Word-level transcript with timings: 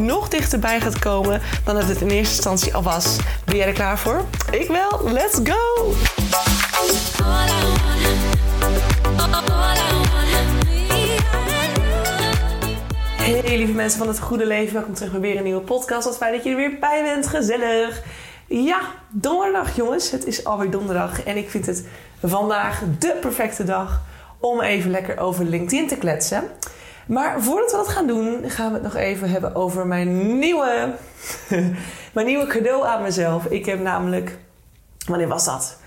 nog 0.00 0.28
dichterbij 0.28 0.80
gaat 0.80 0.98
komen 0.98 1.40
dan 1.64 1.74
dat 1.74 1.84
het 1.84 2.00
in 2.00 2.08
eerste 2.08 2.34
instantie 2.34 2.74
al 2.74 2.82
was. 2.82 3.16
Ben 3.44 3.56
jij 3.56 3.66
er 3.66 3.72
klaar 3.72 3.98
voor? 3.98 4.24
Ik 4.50 4.68
wel. 4.68 5.12
Let's 5.12 5.38
go! 5.44 5.92
Hey 13.16 13.56
lieve 13.56 13.72
mensen 13.72 13.98
van 13.98 14.08
het 14.08 14.20
goede 14.20 14.46
leven, 14.46 14.74
welkom 14.74 14.94
terug 14.94 15.10
bij 15.10 15.20
weer 15.20 15.36
een 15.36 15.44
nieuwe 15.44 15.60
podcast. 15.60 16.04
Wat 16.04 16.16
fijn 16.16 16.32
dat 16.32 16.44
je 16.44 16.50
er 16.50 16.56
weer 16.56 16.78
bij 16.80 17.02
bent, 17.02 17.26
gezellig. 17.26 18.02
Ja, 18.46 18.80
donderdag 19.08 19.76
jongens, 19.76 20.10
het 20.10 20.26
is 20.26 20.44
alweer 20.44 20.70
donderdag 20.70 21.22
en 21.22 21.36
ik 21.36 21.50
vind 21.50 21.66
het 21.66 21.86
vandaag 22.22 22.82
de 22.98 23.16
perfecte 23.20 23.64
dag 23.64 24.02
om 24.38 24.60
even 24.60 24.90
lekker 24.90 25.18
over 25.18 25.44
LinkedIn 25.44 25.88
te 25.88 25.96
kletsen. 25.96 26.42
Maar 27.10 27.42
voordat 27.42 27.70
we 27.70 27.76
dat 27.76 27.88
gaan 27.88 28.06
doen, 28.06 28.50
gaan 28.50 28.68
we 28.68 28.74
het 28.74 28.82
nog 28.82 28.94
even 28.94 29.30
hebben 29.30 29.54
over 29.54 29.86
mijn 29.86 30.38
nieuwe, 30.38 30.94
mijn 32.14 32.26
nieuwe 32.26 32.46
cadeau 32.46 32.86
aan 32.86 33.02
mezelf. 33.02 33.44
Ik 33.44 33.66
heb 33.66 33.80
namelijk, 33.80 34.38
wanneer 35.06 35.28
was 35.28 35.44
dat? 35.44 35.78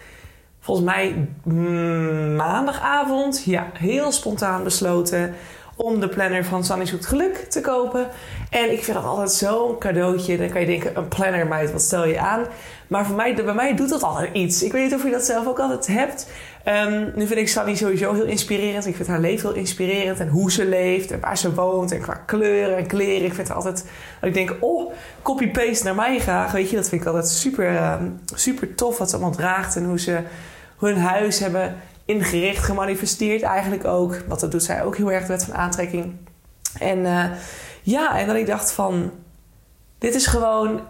Volgens 0.60 0.88
mij 0.88 1.28
mm, 1.44 2.36
maandagavond, 2.36 3.44
ja, 3.44 3.70
heel 3.74 4.12
spontaan 4.12 4.64
besloten 4.64 5.34
om 5.76 6.00
de 6.00 6.10
planner 6.10 6.46
van 6.46 6.64
Sunny 6.64 6.86
Zoekt 6.86 7.06
Geluk 7.06 7.36
te 7.36 7.62
kopen. 7.62 8.08
En 8.50 8.72
ik 8.72 8.84
vind 8.84 8.98
dat 8.98 9.06
altijd 9.06 9.32
zo'n 9.32 9.78
cadeautje. 9.78 10.38
Dan 10.38 10.50
kan 10.50 10.62
je 10.62 10.68
denken, 10.68 10.98
een 10.98 11.08
planner, 11.08 11.48
meid, 11.48 11.72
wat 11.72 11.82
stel 11.82 12.06
je 12.06 12.20
aan? 12.20 12.46
Maar 12.88 13.06
voor 13.06 13.16
mij, 13.16 13.36
bij 13.36 13.54
mij 13.54 13.76
doet 13.76 13.90
dat 13.90 14.04
altijd 14.04 14.34
iets. 14.34 14.64
Ik 14.64 14.72
weet 14.72 14.84
niet 14.84 14.94
of 14.94 15.04
je 15.04 15.12
dat 15.12 15.24
zelf 15.24 15.48
ook 15.48 15.60
altijd 15.60 15.88
hebt. 15.88 16.28
Um, 16.68 17.12
nu 17.16 17.28
vind 17.28 17.40
ik 17.40 17.48
Sunny 17.48 17.76
sowieso 17.76 18.14
heel 18.14 18.26
inspirerend. 18.26 18.86
Ik 18.86 18.96
vind 18.96 19.08
haar 19.08 19.20
leven 19.20 19.50
heel 19.50 19.58
inspirerend. 19.58 20.20
En 20.20 20.28
hoe 20.28 20.52
ze 20.52 20.66
leeft 20.66 21.12
en 21.12 21.20
waar 21.20 21.38
ze 21.38 21.54
woont. 21.54 21.92
En 21.92 22.02
qua 22.02 22.14
kleuren 22.14 22.78
en 22.78 22.88
kleren. 22.88 23.26
Ik 23.26 23.34
vind 23.34 23.48
het 23.48 23.58
altijd 23.58 23.86
dat 24.20 24.30
ik 24.30 24.34
denk, 24.34 24.56
oh, 24.60 24.94
copy-paste 25.22 25.84
naar 25.84 25.96
mij 25.96 26.20
graag. 26.20 26.52
Weet 26.52 26.70
je, 26.70 26.76
dat 26.76 26.90
vind 26.90 27.02
ik 27.02 27.08
altijd 27.08 27.28
super, 27.28 27.94
um, 27.94 28.20
super 28.36 28.76
tof 28.76 28.98
wat 28.98 29.10
ze 29.10 29.16
allemaal 29.16 29.36
draagt. 29.36 29.76
En 29.76 29.86
hoe 29.86 30.00
ze 30.00 30.22
hun 30.78 30.98
huis 30.98 31.40
hebben 31.40 31.76
ingericht, 32.06 32.64
gemanifesteerd 32.64 33.42
eigenlijk 33.42 33.86
ook. 33.86 34.22
Want 34.28 34.40
dat 34.40 34.52
doet 34.52 34.64
zij 34.64 34.84
ook 34.84 34.98
heel 34.98 35.12
erg, 35.12 35.22
de 35.22 35.28
wet 35.28 35.46
van 35.46 35.54
aantrekking. 35.54 36.16
En 36.80 37.00
uh, 37.00 37.26
ja, 37.82 38.20
en 38.20 38.28
dat 38.28 38.36
ik 38.36 38.46
dacht 38.46 38.72
van... 38.72 39.12
Dit 39.98 40.16
is 40.16 40.28
gewoon... 40.28 40.82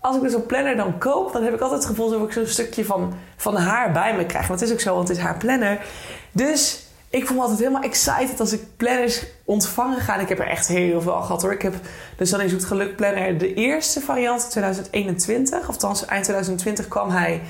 Als 0.00 0.16
ik 0.16 0.22
dus 0.22 0.34
een 0.34 0.46
planner 0.46 0.76
dan 0.76 0.98
koop, 0.98 1.32
dan 1.32 1.42
heb 1.42 1.54
ik 1.54 1.60
altijd 1.60 1.80
het 1.80 1.90
gevoel 1.90 2.06
alsof 2.06 2.26
ik 2.26 2.32
zo'n 2.32 2.46
stukje 2.46 2.84
van, 2.84 3.14
van 3.36 3.56
haar 3.56 3.92
bij 3.92 4.16
me 4.16 4.26
krijg. 4.26 4.46
Want 4.46 4.60
het 4.60 4.68
is 4.68 4.74
ook 4.74 4.80
zo, 4.80 4.94
want 4.94 5.08
het 5.08 5.16
is 5.16 5.22
haar 5.22 5.36
planner. 5.36 5.86
Dus 6.32 6.88
ik 7.10 7.26
voel 7.26 7.36
me 7.36 7.42
altijd 7.42 7.60
helemaal 7.60 7.82
excited 7.82 8.40
als 8.40 8.52
ik 8.52 8.62
planners 8.76 9.24
ontvangen 9.44 10.00
ga. 10.00 10.16
Ik 10.16 10.28
heb 10.28 10.38
er 10.38 10.48
echt 10.48 10.68
heel 10.68 11.00
veel 11.00 11.12
al 11.12 11.22
gehad 11.22 11.42
hoor. 11.42 11.52
Ik 11.52 11.62
heb 11.62 11.74
de 12.16 12.24
Sunny 12.24 12.48
Zoekt 12.48 12.64
Geluk 12.64 12.96
planner, 12.96 13.38
de 13.38 13.54
eerste 13.54 14.00
variant 14.00 14.42
in 14.42 14.48
2021. 14.48 15.58
Of 15.58 15.66
althans, 15.66 16.04
eind 16.04 16.24
2020 16.24 16.88
kwam 16.88 17.10
hij. 17.10 17.42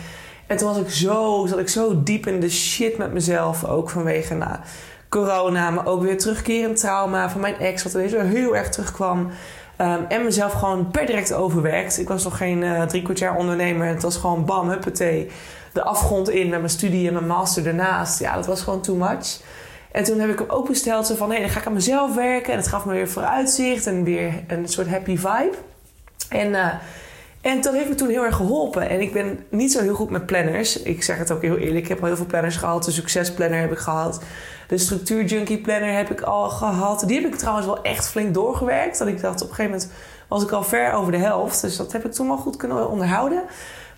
En 0.46 0.56
toen 0.56 0.68
was 0.68 0.78
ik 0.78 0.90
zo, 0.90 1.46
zat 1.48 1.58
ik 1.58 1.68
zo 1.68 2.02
diep 2.02 2.26
in 2.26 2.40
de 2.40 2.50
shit 2.50 2.98
met 2.98 3.12
mezelf. 3.12 3.64
Ook 3.64 3.90
vanwege 3.90 4.34
nou, 4.34 4.56
corona, 5.08 5.70
maar 5.70 5.86
ook 5.86 6.02
weer 6.02 6.18
terugkerend 6.18 6.78
trauma 6.78 7.30
van 7.30 7.40
mijn 7.40 7.58
ex. 7.58 7.82
Wat 7.82 7.94
ineens 7.94 8.12
heel 8.12 8.56
erg 8.56 8.68
terugkwam. 8.68 9.30
Um, 9.80 10.04
en 10.08 10.24
mezelf 10.24 10.52
gewoon 10.52 10.90
per 10.90 11.06
direct 11.06 11.32
overwerkt. 11.32 11.98
Ik 11.98 12.08
was 12.08 12.24
nog 12.24 12.36
geen 12.36 12.62
uh, 12.62 12.82
drie 12.82 13.02
kwart 13.02 13.18
jaar 13.18 13.36
ondernemer. 13.36 13.86
Het 13.86 14.02
was 14.02 14.16
gewoon 14.16 14.44
bam, 14.44 14.68
huppatee. 14.68 15.30
De 15.72 15.82
afgrond 15.82 16.30
in 16.30 16.48
met 16.48 16.58
mijn 16.58 16.70
studie 16.70 17.06
en 17.06 17.12
mijn 17.12 17.26
master 17.26 17.66
ernaast. 17.66 18.18
Ja, 18.18 18.34
dat 18.34 18.46
was 18.46 18.62
gewoon 18.62 18.80
too 18.80 18.96
much. 18.96 19.40
En 19.92 20.04
toen 20.04 20.18
heb 20.18 20.30
ik 20.30 20.38
hem 20.38 20.50
ook 20.50 20.68
besteld. 20.68 21.06
Zo 21.06 21.14
van, 21.14 21.32
hé, 21.32 21.40
dan 21.40 21.48
ga 21.48 21.60
ik 21.60 21.66
aan 21.66 21.72
mezelf 21.72 22.14
werken. 22.14 22.52
En 22.52 22.58
het 22.58 22.68
gaf 22.68 22.84
me 22.84 22.92
weer 22.92 23.08
vooruitzicht 23.08 23.86
en 23.86 24.04
weer 24.04 24.32
een 24.46 24.68
soort 24.68 24.88
happy 24.88 25.16
vibe. 25.16 25.54
En... 26.28 26.48
Uh, 26.48 26.66
en 27.40 27.60
dat 27.60 27.74
heeft 27.74 27.88
me 27.88 27.94
toen 27.94 28.08
heel 28.08 28.24
erg 28.24 28.36
geholpen. 28.36 28.88
En 28.88 29.00
ik 29.00 29.12
ben 29.12 29.44
niet 29.50 29.72
zo 29.72 29.80
heel 29.80 29.94
goed 29.94 30.10
met 30.10 30.26
planners. 30.26 30.82
Ik 30.82 31.02
zeg 31.02 31.18
het 31.18 31.30
ook 31.30 31.42
heel 31.42 31.56
eerlijk. 31.56 31.82
Ik 31.82 31.88
heb 31.88 32.00
al 32.00 32.06
heel 32.06 32.16
veel 32.16 32.26
planners 32.26 32.56
gehad. 32.56 32.84
De 32.84 32.90
succesplanner 32.90 33.60
heb 33.60 33.72
ik 33.72 33.78
gehad. 33.78 34.20
De 34.68 34.78
structuur 34.78 35.24
junkie 35.24 35.60
planner 35.60 35.96
heb 35.96 36.10
ik 36.10 36.20
al 36.20 36.48
gehad. 36.48 37.04
Die 37.06 37.20
heb 37.20 37.32
ik 37.32 37.38
trouwens 37.38 37.66
wel 37.66 37.82
echt 37.82 38.08
flink 38.08 38.34
doorgewerkt. 38.34 38.98
Dat 38.98 39.08
ik 39.08 39.20
dacht 39.20 39.42
op 39.42 39.48
een 39.48 39.54
gegeven 39.54 39.78
moment 39.78 39.92
was 40.28 40.42
ik 40.42 40.50
al 40.50 40.62
ver 40.62 40.92
over 40.92 41.12
de 41.12 41.18
helft. 41.18 41.60
Dus 41.60 41.76
dat 41.76 41.92
heb 41.92 42.04
ik 42.04 42.12
toen 42.12 42.26
wel 42.26 42.36
goed 42.36 42.56
kunnen 42.56 42.90
onderhouden. 42.90 43.42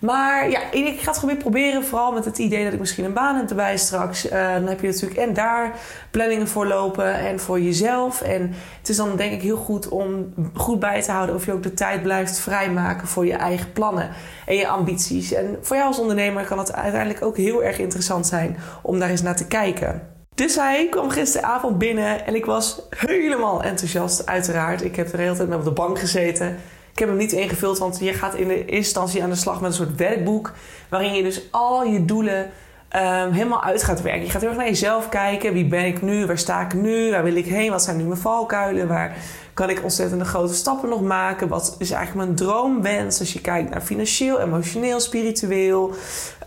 Maar 0.00 0.50
ja, 0.50 0.60
ik 0.70 1.00
ga 1.00 1.10
het 1.10 1.18
gewoon 1.18 1.34
weer 1.34 1.42
proberen. 1.42 1.84
Vooral 1.84 2.12
met 2.12 2.24
het 2.24 2.38
idee 2.38 2.64
dat 2.64 2.72
ik 2.72 2.78
misschien 2.78 3.04
een 3.04 3.12
baan 3.12 3.36
heb 3.36 3.50
erbij 3.50 3.76
straks. 3.76 4.26
Uh, 4.26 4.52
dan 4.52 4.66
heb 4.66 4.80
je 4.80 4.86
natuurlijk 4.86 5.20
en 5.20 5.34
daar 5.34 5.72
planningen 6.10 6.48
voor 6.48 6.66
lopen 6.66 7.14
en 7.14 7.40
voor 7.40 7.60
jezelf. 7.60 8.22
En 8.22 8.54
het 8.78 8.88
is 8.88 8.96
dan 8.96 9.16
denk 9.16 9.32
ik 9.32 9.42
heel 9.42 9.56
goed 9.56 9.88
om 9.88 10.34
goed 10.54 10.80
bij 10.80 11.02
te 11.02 11.10
houden 11.10 11.34
of 11.34 11.46
je 11.46 11.52
ook 11.52 11.62
de 11.62 11.74
tijd 11.74 12.02
blijft 12.02 12.38
vrijmaken 12.38 13.08
voor 13.08 13.26
je 13.26 13.34
eigen 13.34 13.72
plannen 13.72 14.10
en 14.46 14.56
je 14.56 14.68
ambities. 14.68 15.32
En 15.32 15.58
voor 15.60 15.76
jou 15.76 15.88
als 15.88 15.98
ondernemer 15.98 16.44
kan 16.44 16.58
het 16.58 16.72
uiteindelijk 16.72 17.24
ook 17.24 17.36
heel 17.36 17.64
erg 17.64 17.78
interessant 17.78 18.26
zijn 18.26 18.56
om 18.82 18.98
daar 18.98 19.10
eens 19.10 19.22
naar 19.22 19.36
te 19.36 19.46
kijken. 19.46 20.02
Dus 20.34 20.54
hij 20.54 20.86
kwam 20.90 21.10
gisteravond 21.10 21.78
binnen 21.78 22.26
en 22.26 22.34
ik 22.34 22.44
was 22.44 22.82
helemaal 22.88 23.62
enthousiast, 23.62 24.26
uiteraard. 24.26 24.84
Ik 24.84 24.96
heb 24.96 25.10
de 25.10 25.16
hele 25.16 25.36
tijd 25.36 25.48
met 25.48 25.58
op 25.58 25.64
de 25.64 25.70
bank 25.70 25.98
gezeten. 25.98 26.56
Ik 26.92 26.98
heb 26.98 27.08
hem 27.08 27.16
niet 27.16 27.32
ingevuld, 27.32 27.78
want 27.78 27.98
je 27.98 28.12
gaat 28.12 28.34
in 28.34 28.48
de 28.48 28.64
instantie 28.64 29.22
aan 29.22 29.30
de 29.30 29.36
slag 29.36 29.60
met 29.60 29.70
een 29.70 29.76
soort 29.76 29.96
werkboek. 29.96 30.52
Waarin 30.88 31.14
je 31.14 31.22
dus 31.22 31.42
al 31.50 31.84
je 31.84 32.04
doelen 32.04 32.50
um, 32.96 33.32
helemaal 33.32 33.62
uit 33.62 33.82
gaat 33.82 34.02
werken. 34.02 34.24
Je 34.24 34.30
gaat 34.30 34.40
heel 34.40 34.50
erg 34.50 34.58
naar 34.58 34.68
jezelf 34.68 35.08
kijken. 35.08 35.52
Wie 35.52 35.66
ben 35.66 35.84
ik 35.84 36.02
nu? 36.02 36.26
Waar 36.26 36.38
sta 36.38 36.60
ik 36.60 36.74
nu? 36.74 37.10
Waar 37.10 37.24
wil 37.24 37.36
ik 37.36 37.46
heen? 37.46 37.70
Wat 37.70 37.82
zijn 37.82 37.96
nu 37.96 38.04
mijn 38.04 38.20
valkuilen? 38.20 38.88
Waar 38.88 39.16
kan 39.54 39.70
ik 39.70 39.82
ontzettende 39.82 40.24
grote 40.24 40.54
stappen 40.54 40.88
nog 40.88 41.02
maken? 41.02 41.48
Wat 41.48 41.76
is 41.78 41.90
eigenlijk 41.90 42.26
mijn 42.26 42.38
droomwens 42.38 43.18
als 43.18 43.32
je 43.32 43.40
kijkt 43.40 43.70
naar 43.70 43.80
financieel, 43.80 44.40
emotioneel, 44.40 45.00
spiritueel? 45.00 45.94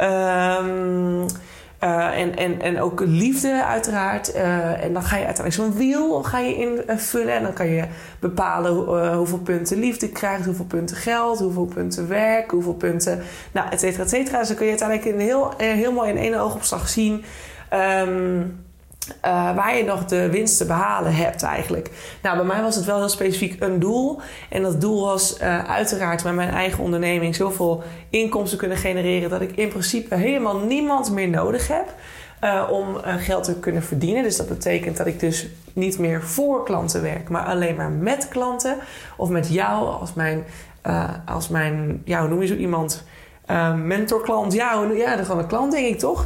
Um, 0.01 1.25
uh, 1.83 2.19
en, 2.19 2.35
en, 2.35 2.61
en 2.61 2.81
ook 2.81 2.99
liefde 3.05 3.63
uiteraard. 3.63 4.35
Uh, 4.35 4.83
en 4.83 4.93
dan 4.93 5.03
ga 5.03 5.17
je 5.17 5.25
uiteindelijk 5.25 5.55
zo'n 5.55 5.79
wiel 5.79 6.23
ga 6.23 6.39
je 6.39 6.55
invullen. 6.87 7.33
En 7.33 7.43
dan 7.43 7.53
kan 7.53 7.67
je 7.67 7.83
bepalen 8.19 8.73
hoeveel 9.15 9.39
punten 9.39 9.79
liefde 9.79 10.09
krijgt, 10.09 10.45
hoeveel 10.45 10.65
punten 10.65 10.97
geld, 10.97 11.39
hoeveel 11.39 11.65
punten 11.65 12.07
werk, 12.07 12.51
hoeveel 12.51 12.73
punten, 12.73 13.21
nou, 13.51 13.69
et 13.69 13.79
cetera, 13.79 14.03
et 14.03 14.09
cetera. 14.09 14.39
Dus 14.39 14.47
dan 14.47 14.57
kun 14.57 14.65
je 14.65 14.71
uiteindelijk 14.71 15.09
in 15.09 15.19
heel, 15.19 15.53
mooi 15.91 16.09
in 16.09 16.17
één 16.17 16.39
oogopslag 16.39 16.89
zien. 16.89 17.23
Um, 18.07 18.65
uh, 19.07 19.55
waar 19.55 19.77
je 19.77 19.83
nog 19.83 20.05
de 20.05 20.29
winst 20.29 20.57
te 20.57 20.65
behalen 20.65 21.15
hebt 21.15 21.43
eigenlijk. 21.43 21.89
Nou, 22.21 22.35
bij 22.37 22.45
mij 22.45 22.61
was 22.61 22.75
het 22.75 22.85
wel 22.85 22.97
heel 22.97 23.09
specifiek 23.09 23.61
een 23.61 23.79
doel. 23.79 24.19
En 24.49 24.61
dat 24.61 24.81
doel 24.81 25.05
was 25.05 25.39
uh, 25.41 25.69
uiteraard 25.69 26.23
met 26.23 26.35
mijn 26.35 26.49
eigen 26.49 26.83
onderneming 26.83 27.35
zoveel 27.35 27.83
inkomsten 28.09 28.57
kunnen 28.57 28.77
genereren 28.77 29.29
dat 29.29 29.41
ik 29.41 29.55
in 29.55 29.69
principe 29.69 30.15
helemaal 30.15 30.57
niemand 30.57 31.11
meer 31.11 31.29
nodig 31.29 31.67
heb. 31.67 31.93
Uh, 32.43 32.67
om 32.71 32.97
geld 33.03 33.43
te 33.43 33.59
kunnen 33.59 33.83
verdienen. 33.83 34.23
Dus 34.23 34.37
dat 34.37 34.47
betekent 34.47 34.97
dat 34.97 35.07
ik 35.07 35.19
dus 35.19 35.47
niet 35.73 35.99
meer 35.99 36.23
voor 36.23 36.65
klanten 36.65 37.01
werk, 37.01 37.29
maar 37.29 37.45
alleen 37.45 37.75
maar 37.75 37.91
met 37.91 38.27
klanten. 38.27 38.77
Of 39.17 39.29
met 39.29 39.53
jou 39.53 39.99
als 39.99 40.13
mijn, 40.13 40.43
als 41.25 41.49
mijn 41.49 42.01
ja, 42.05 42.19
hoe 42.19 42.29
noem 42.29 42.41
je 42.41 42.47
zo 42.47 42.55
iemand? 42.55 43.03
Uh, 43.51 43.75
mentorklant, 43.75 44.53
ja, 44.53 44.87
ja, 44.93 45.15
dat 45.15 45.25
gewoon 45.25 45.41
een 45.41 45.47
klant, 45.47 45.71
denk 45.71 45.87
ik 45.87 45.99
toch? 45.99 46.25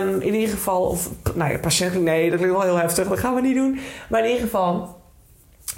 Um, 0.00 0.20
in 0.20 0.34
ieder 0.34 0.54
geval, 0.54 0.82
of 0.82 1.08
nou 1.34 1.52
ja, 1.52 1.58
patiënt, 1.58 2.02
nee, 2.02 2.30
dat 2.30 2.38
klinkt 2.38 2.56
wel 2.56 2.66
heel 2.66 2.78
heftig, 2.78 3.08
dat 3.08 3.18
gaan 3.18 3.34
we 3.34 3.40
niet 3.40 3.54
doen. 3.54 3.80
Maar 4.08 4.20
in 4.20 4.26
ieder 4.26 4.42
geval, 4.42 5.00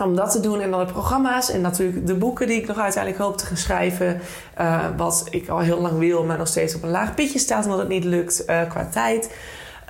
om 0.02 0.16
dat 0.16 0.30
te 0.30 0.40
doen 0.40 0.60
en 0.60 0.70
dan 0.70 0.86
de 0.86 0.92
programma's 0.92 1.50
en 1.50 1.60
natuurlijk 1.60 2.06
de 2.06 2.14
boeken 2.14 2.46
die 2.46 2.60
ik 2.60 2.66
nog 2.66 2.78
uiteindelijk 2.78 3.22
hoop 3.22 3.36
te 3.36 3.46
gaan 3.46 3.56
schrijven. 3.56 4.20
Uh, 4.60 4.84
wat 4.96 5.26
ik 5.30 5.48
al 5.48 5.58
heel 5.58 5.80
lang 5.80 5.98
wil, 5.98 6.24
maar 6.24 6.38
nog 6.38 6.48
steeds 6.48 6.74
op 6.74 6.82
een 6.82 6.90
laag 6.90 7.14
pitje 7.14 7.38
staat 7.38 7.64
omdat 7.64 7.78
het 7.78 7.88
niet 7.88 8.04
lukt 8.04 8.44
uh, 8.46 8.68
qua 8.68 8.88
tijd. 8.92 9.36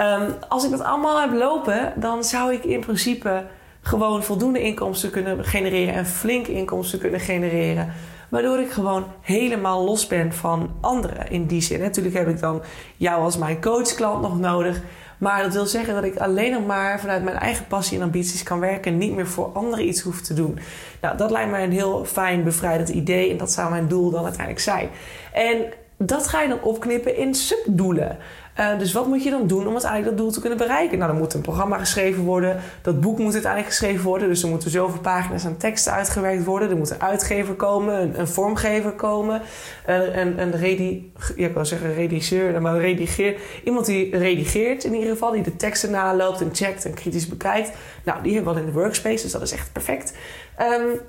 Um, 0.00 0.34
als 0.48 0.64
ik 0.64 0.70
dat 0.70 0.82
allemaal 0.82 1.20
heb 1.20 1.32
lopen, 1.32 1.92
dan 1.96 2.24
zou 2.24 2.52
ik 2.52 2.64
in 2.64 2.80
principe 2.80 3.44
gewoon 3.82 4.22
voldoende 4.22 4.60
inkomsten 4.60 5.10
kunnen 5.10 5.44
genereren 5.44 5.94
en 5.94 6.06
flink 6.06 6.46
inkomsten 6.46 6.98
kunnen 6.98 7.20
genereren. 7.20 7.92
Waardoor 8.28 8.58
ik 8.58 8.70
gewoon 8.70 9.04
helemaal 9.20 9.84
los 9.84 10.06
ben 10.06 10.32
van 10.32 10.70
anderen 10.80 11.30
in 11.30 11.46
die 11.46 11.60
zin. 11.60 11.80
Natuurlijk 11.80 12.16
heb 12.16 12.28
ik 12.28 12.40
dan 12.40 12.62
jou 12.96 13.22
als 13.22 13.38
mijn 13.38 13.60
coachklant 13.60 14.22
nog 14.22 14.38
nodig. 14.38 14.80
Maar 15.18 15.42
dat 15.42 15.52
wil 15.52 15.66
zeggen 15.66 15.94
dat 15.94 16.04
ik 16.04 16.16
alleen 16.16 16.52
nog 16.52 16.66
maar 16.66 17.00
vanuit 17.00 17.24
mijn 17.24 17.36
eigen 17.36 17.66
passie 17.66 17.98
en 17.98 18.04
ambities 18.04 18.42
kan 18.42 18.60
werken. 18.60 18.92
En 18.92 18.98
niet 18.98 19.14
meer 19.14 19.26
voor 19.26 19.50
anderen 19.52 19.88
iets 19.88 20.00
hoef 20.00 20.20
te 20.20 20.34
doen. 20.34 20.58
Nou, 21.00 21.16
dat 21.16 21.30
lijkt 21.30 21.50
mij 21.50 21.64
een 21.64 21.72
heel 21.72 22.04
fijn, 22.04 22.44
bevrijdend 22.44 22.88
idee. 22.88 23.30
En 23.30 23.36
dat 23.36 23.52
zou 23.52 23.70
mijn 23.70 23.88
doel 23.88 24.10
dan 24.10 24.22
uiteindelijk 24.22 24.60
zijn. 24.60 24.88
En 25.32 25.72
dat 25.98 26.28
ga 26.28 26.42
je 26.42 26.48
dan 26.48 26.62
opknippen 26.62 27.16
in 27.16 27.34
subdoelen. 27.34 28.18
Uh, 28.60 28.78
dus 28.78 28.92
wat 28.92 29.06
moet 29.06 29.22
je 29.22 29.30
dan 29.30 29.46
doen 29.46 29.66
om 29.66 29.72
uiteindelijk 29.72 30.10
dat 30.10 30.18
doel 30.18 30.32
te 30.32 30.40
kunnen 30.40 30.58
bereiken? 30.58 30.98
Nou, 30.98 31.10
dan 31.10 31.20
moet 31.20 31.34
een 31.34 31.40
programma 31.40 31.78
geschreven 31.78 32.22
worden. 32.22 32.60
Dat 32.82 33.00
boek 33.00 33.18
moet 33.18 33.32
uiteindelijk 33.32 33.72
geschreven 33.72 34.04
worden. 34.04 34.28
Dus 34.28 34.42
er 34.42 34.48
moeten 34.48 34.70
zoveel 34.70 35.00
pagina's 35.00 35.44
aan 35.44 35.56
teksten 35.56 35.92
uitgewerkt 35.92 36.44
worden. 36.44 36.70
Er 36.70 36.76
moet 36.76 36.90
een 36.90 37.02
uitgever 37.02 37.54
komen, 37.54 38.02
een, 38.02 38.20
een 38.20 38.28
vormgever 38.28 38.92
komen. 38.92 39.42
Uh, 39.88 40.16
een, 40.16 40.40
een 40.40 40.56
redi 40.56 41.12
ja, 41.36 41.46
ik 41.46 41.54
wil 41.54 41.64
zeggen 41.64 41.94
redigeur, 41.94 42.62
maar 42.62 42.80
redigeer. 42.80 43.36
Iemand 43.64 43.86
die 43.86 44.16
redigeert 44.16 44.84
in 44.84 44.94
ieder 44.94 45.10
geval. 45.10 45.30
Die 45.30 45.42
de 45.42 45.56
teksten 45.56 45.90
naloopt 45.90 46.40
en 46.40 46.50
checkt 46.52 46.84
en 46.84 46.94
kritisch 46.94 47.28
bekijkt. 47.28 47.72
Nou, 48.04 48.22
die 48.22 48.34
hebben 48.34 48.52
we 48.52 48.58
al 48.58 48.66
in 48.66 48.72
de 48.72 48.78
workspace. 48.80 49.22
Dus 49.22 49.32
dat 49.32 49.42
is 49.42 49.52
echt 49.52 49.72
perfect. 49.72 50.14
Um, 50.60 51.00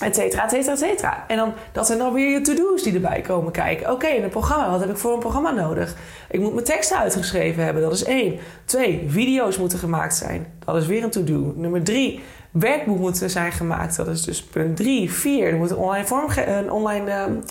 et 0.00 0.14
cetera, 0.14 0.44
et 0.44 0.50
cetera, 0.50 0.72
et 0.72 0.78
cetera. 0.78 1.24
En 1.28 1.36
dan, 1.36 1.52
dat 1.72 1.86
zijn 1.86 1.98
dan 1.98 2.12
weer 2.12 2.30
je 2.30 2.40
to-do's 2.40 2.82
die 2.82 2.94
erbij 2.94 3.20
komen 3.20 3.52
kijken. 3.52 3.90
Oké, 3.90 4.08
een 4.08 4.28
programma, 4.28 4.70
wat 4.70 4.80
heb 4.80 4.90
ik 4.90 4.96
voor 4.96 5.12
een 5.12 5.18
programma 5.18 5.50
nodig? 5.50 5.96
Ik 6.30 6.40
moet 6.40 6.52
mijn 6.52 6.64
teksten 6.64 6.98
uitgeschreven 6.98 7.64
hebben, 7.64 7.82
dat 7.82 7.92
is 7.92 8.04
één. 8.04 8.38
Twee, 8.64 9.04
video's 9.08 9.58
moeten 9.58 9.78
gemaakt 9.78 10.14
zijn. 10.14 10.52
Dat 10.64 10.76
is 10.76 10.86
weer 10.86 11.02
een 11.02 11.10
to-do. 11.10 11.52
Nummer 11.56 11.82
drie, 11.82 12.22
werkboek 12.50 12.98
moeten 12.98 13.30
zijn 13.30 13.52
gemaakt. 13.52 13.96
Dat 13.96 14.08
is 14.08 14.22
dus 14.22 14.42
punt 14.42 14.76
drie. 14.76 15.12
Vier, 15.12 15.48
er 15.48 15.56
moet 15.56 15.70
een 15.70 15.76
online, 15.76 16.06
vormge 16.06 16.46
een 16.46 16.70
online 16.70 17.20
um, 17.20 17.42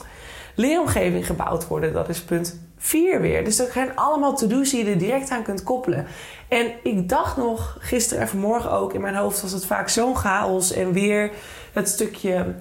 leeromgeving 0.56 1.26
gebouwd 1.26 1.68
worden. 1.68 1.94
Dat 1.94 2.10
is 2.10 2.22
punt 2.22 2.60
vier 2.78 3.22
weer. 3.22 3.44
Dus 3.44 3.58
dat 3.58 3.72
zijn 3.72 3.96
allemaal 3.96 4.36
to-do's 4.36 4.70
die 4.70 4.86
je 4.86 4.92
er 4.92 4.98
direct 4.98 5.30
aan 5.30 5.44
kunt 5.44 5.64
koppelen. 5.64 6.06
En 6.48 6.72
ik 6.84 7.10
dacht 7.10 7.38
nog, 7.38 7.78
gisteren 7.80 8.22
en 8.22 8.30
vanmorgen 8.30 8.72
ook, 8.72 8.94
in 8.94 9.02
mijn 9.02 9.16
hoofd 9.16 9.42
was 9.42 9.52
het 9.52 9.66
vaak 9.66 9.90
zo'n 9.90 10.18
chaos 10.18 10.74
en 10.74 10.92
weer 10.92 11.32
het 11.74 11.90
stukje 11.90 12.56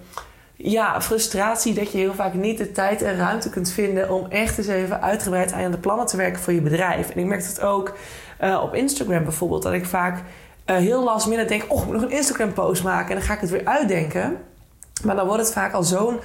ja, 0.56 1.00
frustratie 1.00 1.74
dat 1.74 1.92
je 1.92 1.98
heel 1.98 2.14
vaak 2.14 2.34
niet 2.34 2.58
de 2.58 2.72
tijd 2.72 3.02
en 3.02 3.16
ruimte 3.16 3.50
kunt 3.50 3.70
vinden 3.70 4.10
om 4.10 4.26
echt 4.28 4.58
eens 4.58 4.66
even 4.66 5.02
uitgebreid 5.02 5.52
aan 5.52 5.70
de 5.70 5.78
plannen 5.78 6.06
te 6.06 6.16
werken 6.16 6.42
voor 6.42 6.52
je 6.52 6.60
bedrijf. 6.60 7.10
En 7.10 7.20
ik 7.20 7.26
merk 7.26 7.46
het 7.46 7.60
ook 7.60 7.94
uh, 8.40 8.60
op 8.62 8.74
Instagram 8.74 9.22
bijvoorbeeld, 9.24 9.62
dat 9.62 9.72
ik 9.72 9.86
vaak 9.86 10.22
uh, 10.66 10.76
heel 10.76 11.04
last 11.04 11.26
minute 11.26 11.48
denk: 11.48 11.64
oh, 11.68 11.78
ik 11.80 11.84
moet 11.84 11.94
nog 11.94 12.02
een 12.02 12.10
Instagram 12.10 12.52
post 12.52 12.82
maken 12.82 13.08
en 13.08 13.16
dan 13.16 13.24
ga 13.24 13.34
ik 13.34 13.40
het 13.40 13.50
weer 13.50 13.64
uitdenken. 13.64 14.38
Maar 15.04 15.16
dan 15.16 15.26
wordt 15.26 15.42
het 15.42 15.52
vaak 15.52 15.72
al 15.72 15.82
zo'n 15.82 16.18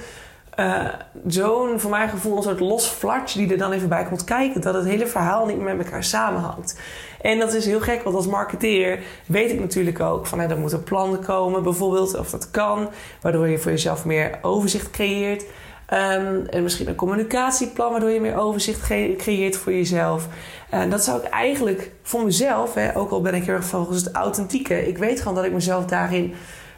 uh, 0.56 0.84
zo'n, 1.26 1.80
voor 1.80 1.90
mijn 1.90 2.08
gevoel, 2.08 2.36
een 2.36 2.42
soort 2.42 2.60
los 2.60 2.86
flartje 2.86 3.38
die 3.38 3.50
er 3.50 3.58
dan 3.58 3.72
even 3.72 3.88
bij 3.88 4.04
komt 4.04 4.24
kijken. 4.24 4.60
Dat 4.60 4.74
het 4.74 4.84
hele 4.84 5.06
verhaal 5.06 5.46
niet 5.46 5.58
meer 5.58 5.76
met 5.76 5.86
elkaar 5.86 6.04
samenhangt. 6.04 6.80
En 7.20 7.38
dat 7.38 7.54
is 7.54 7.66
heel 7.66 7.80
gek, 7.80 8.02
want 8.02 8.16
als 8.16 8.26
marketeer 8.26 8.98
weet 9.26 9.50
ik 9.50 9.60
natuurlijk 9.60 10.00
ook 10.00 10.26
van... 10.26 10.40
Er 10.40 10.58
moet 10.58 10.72
een 10.72 10.82
plan 10.82 11.24
komen 11.24 11.62
bijvoorbeeld, 11.62 12.18
of 12.18 12.30
dat 12.30 12.50
kan. 12.50 12.88
Waardoor 13.20 13.48
je 13.48 13.58
voor 13.58 13.70
jezelf 13.70 14.04
meer 14.04 14.38
overzicht 14.42 14.90
creëert. 14.90 15.44
Um, 15.92 16.46
en 16.46 16.62
misschien 16.62 16.88
een 16.88 16.94
communicatieplan 16.94 17.90
waardoor 17.90 18.10
je 18.10 18.20
meer 18.20 18.36
overzicht 18.36 18.86
creëert 19.16 19.56
voor 19.56 19.72
jezelf. 19.72 20.28
En 20.70 20.90
dat 20.90 21.04
zou 21.04 21.20
ik 21.22 21.28
eigenlijk 21.28 21.90
voor 22.02 22.24
mezelf, 22.24 22.74
hè, 22.74 22.96
ook 22.96 23.10
al 23.10 23.20
ben 23.20 23.34
ik 23.34 23.44
heel 23.44 23.54
erg 23.54 23.64
volgens 23.64 24.04
het 24.04 24.12
authentieke... 24.12 24.88
ik 24.88 24.98
weet 24.98 25.18
gewoon 25.18 25.34
dat 25.34 25.44
ik 25.44 25.52
mezelf 25.52 25.84
daarin 25.84 26.34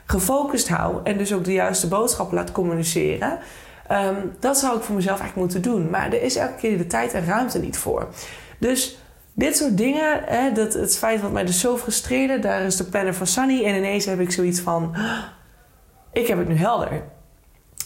gefocust 0.07 0.69
hou... 0.69 1.01
en 1.05 1.19
dus 1.19 1.33
ook 1.33 1.45
de 1.45 1.53
juiste 1.53 1.89
boodschappen 1.89 2.37
laat 2.37 2.53
communiceren... 2.53 3.39
Um, 3.93 4.37
dat 4.41 4.59
zou 4.59 4.77
ik 4.77 4.83
voor 4.83 4.95
mezelf 4.95 5.21
eigenlijk 5.21 5.53
moeten 5.53 5.73
doen. 5.73 5.91
Maar 5.91 6.07
er 6.07 6.23
is 6.23 6.37
elke 6.37 6.55
keer 6.55 6.79
de 6.79 6.87
tijd 6.87 7.13
en 7.13 7.27
ruimte 7.27 7.59
niet 7.59 7.79
voor. 7.79 8.09
Dus 8.59 8.99
dit 9.35 9.57
soort 9.57 9.77
dingen, 9.77 10.23
hè, 10.25 10.53
dat, 10.53 10.73
het 10.75 10.99
feit 10.99 11.21
wat 11.21 11.33
mij 11.33 11.45
dus 11.45 11.61
zo 11.61 11.77
frustreerde, 11.77 12.39
daar 12.39 12.61
is 12.61 12.77
de 12.77 12.85
planner 12.85 13.15
van 13.15 13.27
Sunny. 13.27 13.65
En 13.65 13.75
ineens 13.75 14.05
heb 14.05 14.21
ik 14.21 14.31
zoiets 14.31 14.61
van: 14.61 14.95
ik 16.13 16.27
heb 16.27 16.39
het 16.39 16.49
nu 16.49 16.57
helder. 16.57 17.03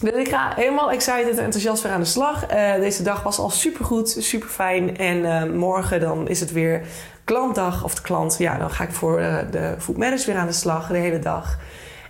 Dus 0.00 0.12
ik 0.12 0.28
ga 0.28 0.52
helemaal 0.54 0.90
excited 0.90 1.38
en 1.38 1.44
enthousiast 1.44 1.82
weer 1.82 1.93
aan 1.93 2.00
de 2.00 2.06
slag. 2.06 2.52
Uh, 2.52 2.75
deze 2.75 3.02
dag 3.02 3.22
was 3.22 3.38
al 3.38 3.50
super 3.50 3.84
goed, 3.84 4.16
super 4.19 4.48
fijn. 4.48 4.96
En 4.96 5.16
uh, 5.16 5.44
morgen 5.44 6.00
dan 6.00 6.28
is 6.28 6.40
het 6.40 6.52
weer 6.52 6.82
klantdag. 7.25 7.84
Of 7.84 7.94
de 7.94 8.02
klant, 8.02 8.37
ja, 8.38 8.58
dan 8.58 8.70
ga 8.70 8.84
ik 8.84 8.93
voor 8.93 9.20
uh, 9.20 9.37
de 9.50 9.75
food 9.78 10.25
weer 10.25 10.37
aan 10.37 10.46
de 10.46 10.52
slag 10.52 10.88
de 10.88 10.96
hele 10.96 11.19
dag. 11.19 11.58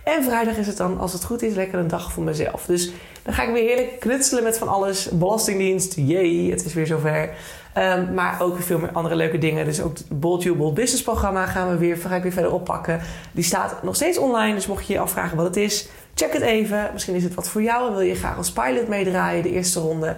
En 0.03 0.23
vrijdag 0.23 0.57
is 0.57 0.67
het 0.67 0.77
dan, 0.77 0.99
als 0.99 1.13
het 1.13 1.23
goed 1.23 1.41
is, 1.41 1.53
lekker 1.53 1.79
een 1.79 1.87
dag 1.87 2.11
voor 2.11 2.23
mezelf. 2.23 2.65
Dus 2.65 2.91
dan 3.23 3.33
ga 3.33 3.43
ik 3.43 3.53
weer 3.53 3.63
heerlijk 3.63 3.99
knutselen 3.99 4.43
met 4.43 4.57
van 4.57 4.67
alles. 4.67 5.09
Belastingdienst, 5.11 5.93
jee, 5.95 6.51
het 6.51 6.65
is 6.65 6.73
weer 6.73 6.87
zover. 6.87 7.29
Um, 7.77 8.13
maar 8.13 8.41
ook 8.41 8.61
veel 8.61 8.79
meer 8.79 8.91
andere 8.91 9.15
leuke 9.15 9.37
dingen. 9.37 9.65
Dus 9.65 9.81
ook 9.81 9.97
het 9.97 10.19
Bold 10.19 10.43
You 10.43 10.55
Bold 10.55 10.73
Business 10.73 11.03
programma 11.03 11.45
gaan 11.45 11.69
we 11.69 11.77
weer, 11.77 11.97
ga 11.97 12.15
ik 12.15 12.23
weer 12.23 12.31
verder 12.31 12.51
oppakken. 12.51 13.01
Die 13.31 13.43
staat 13.43 13.83
nog 13.83 13.95
steeds 13.95 14.17
online, 14.17 14.55
dus 14.55 14.67
mocht 14.67 14.87
je 14.87 14.93
je 14.93 14.99
afvragen 14.99 15.37
wat 15.37 15.45
het 15.45 15.57
is, 15.57 15.87
check 16.13 16.33
het 16.33 16.41
even. 16.41 16.89
Misschien 16.93 17.15
is 17.15 17.23
het 17.23 17.33
wat 17.33 17.49
voor 17.49 17.61
jou 17.61 17.87
en 17.87 17.93
wil 17.93 18.01
je 18.01 18.15
graag 18.15 18.37
als 18.37 18.51
pilot 18.51 18.87
meedraaien, 18.87 19.43
de 19.43 19.51
eerste 19.51 19.79
ronde. 19.79 20.15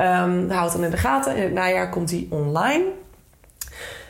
Um, 0.00 0.50
hou 0.50 0.64
het 0.64 0.72
dan 0.72 0.84
in 0.84 0.90
de 0.90 0.96
gaten. 0.96 1.36
In 1.36 1.42
het 1.42 1.52
najaar 1.52 1.90
komt 1.90 2.08
die 2.08 2.28
online. 2.30 2.84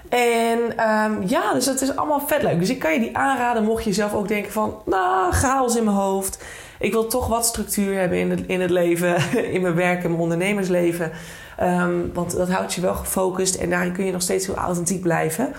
En 0.09 0.59
um, 0.91 1.23
ja, 1.27 1.53
dus 1.53 1.65
dat 1.65 1.81
is 1.81 1.97
allemaal 1.97 2.21
vet 2.27 2.43
leuk. 2.43 2.59
Dus 2.59 2.71
ik 2.71 2.79
kan 2.79 2.93
je 2.93 2.99
die 2.99 3.17
aanraden 3.17 3.65
mocht 3.65 3.85
je 3.85 3.93
zelf 3.93 4.15
ook 4.15 4.29
denken 4.29 4.53
van... 4.53 4.83
Nou, 4.85 5.33
chaos 5.33 5.77
in 5.77 5.85
mijn 5.85 5.97
hoofd. 5.97 6.45
Ik 6.81 6.93
wil 6.93 7.06
toch 7.06 7.27
wat 7.27 7.47
structuur 7.47 7.99
hebben 7.99 8.19
in 8.19 8.31
het, 8.31 8.41
in 8.47 8.61
het 8.61 8.71
leven, 8.71 9.32
in 9.55 9.62
mijn 9.62 9.75
werk 9.75 10.03
en 10.03 10.11
mijn 10.11 10.23
ondernemersleven. 10.23 11.12
Um, 11.62 12.11
want 12.12 12.37
dat 12.37 12.50
houdt 12.50 12.75
je 12.75 12.81
wel 12.81 12.94
gefocust 12.94 13.55
en 13.55 13.71
daarin 13.71 13.93
kun 13.93 14.05
je 14.05 14.12
nog 14.12 14.23
steeds 14.23 14.47
heel 14.47 14.55
authentiek 14.55 15.03
blijven. 15.03 15.53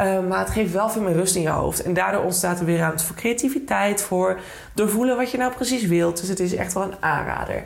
Um, 0.00 0.26
maar 0.28 0.38
het 0.38 0.50
geeft 0.50 0.72
wel 0.72 0.90
veel 0.90 1.02
meer 1.02 1.12
rust 1.12 1.34
in 1.34 1.42
je 1.42 1.48
hoofd. 1.48 1.82
En 1.82 1.94
daardoor 1.94 2.22
ontstaat 2.22 2.58
er 2.58 2.64
weer 2.64 2.78
ruimte 2.78 3.04
voor 3.04 3.16
creativiteit, 3.16 4.02
voor 4.02 4.40
doorvoelen 4.74 5.16
wat 5.16 5.30
je 5.30 5.38
nou 5.38 5.52
precies 5.52 5.86
wilt. 5.86 6.20
Dus 6.20 6.28
het 6.28 6.40
is 6.40 6.54
echt 6.54 6.72
wel 6.72 6.82
een 6.82 6.96
aanrader. 7.00 7.64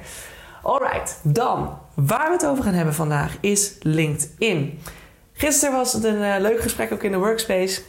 Alright, 0.63 1.19
dan 1.23 1.79
waar 1.95 2.27
we 2.27 2.33
het 2.33 2.47
over 2.47 2.65
gaan 2.65 2.75
hebben 2.75 2.95
vandaag 2.95 3.37
is 3.41 3.77
LinkedIn. 3.81 4.81
Gisteren 5.33 5.75
was 5.75 5.93
het 5.93 6.05
een 6.05 6.21
uh, 6.21 6.35
leuk 6.39 6.61
gesprek 6.61 6.93
ook 6.93 7.03
in 7.03 7.11
de 7.11 7.19
workspace. 7.19 7.83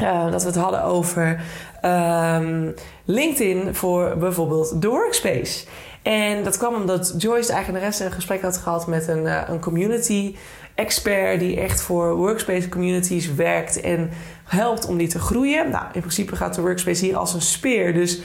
Uh, 0.00 0.30
dat 0.30 0.42
we 0.42 0.48
het 0.48 0.58
hadden 0.58 0.82
over 0.82 1.40
um, 1.84 2.74
LinkedIn 3.04 3.74
voor 3.74 4.16
bijvoorbeeld 4.18 4.82
de 4.82 4.88
workspace. 4.88 5.64
En 6.02 6.44
dat 6.44 6.56
kwam 6.56 6.74
omdat 6.74 7.14
Joyce, 7.18 7.46
de 7.46 7.52
eigenaresse, 7.52 8.04
een 8.04 8.12
gesprek 8.12 8.42
had 8.42 8.56
gehad 8.56 8.86
met 8.86 9.08
een, 9.08 9.24
uh, 9.24 9.42
een 9.46 9.60
community 9.60 10.36
expert 10.74 11.40
die 11.40 11.60
echt 11.60 11.82
voor 11.82 12.14
workspace 12.14 12.68
communities 12.68 13.34
werkt 13.34 13.80
en 13.80 14.10
helpt 14.44 14.86
om 14.86 14.96
die 14.96 15.08
te 15.08 15.18
groeien. 15.18 15.70
Nou, 15.70 15.84
in 15.92 16.00
principe 16.00 16.36
gaat 16.36 16.54
de 16.54 16.60
workspace 16.60 17.04
hier 17.04 17.16
als 17.16 17.34
een 17.34 17.40
speer. 17.40 17.94
Dus 17.94 18.20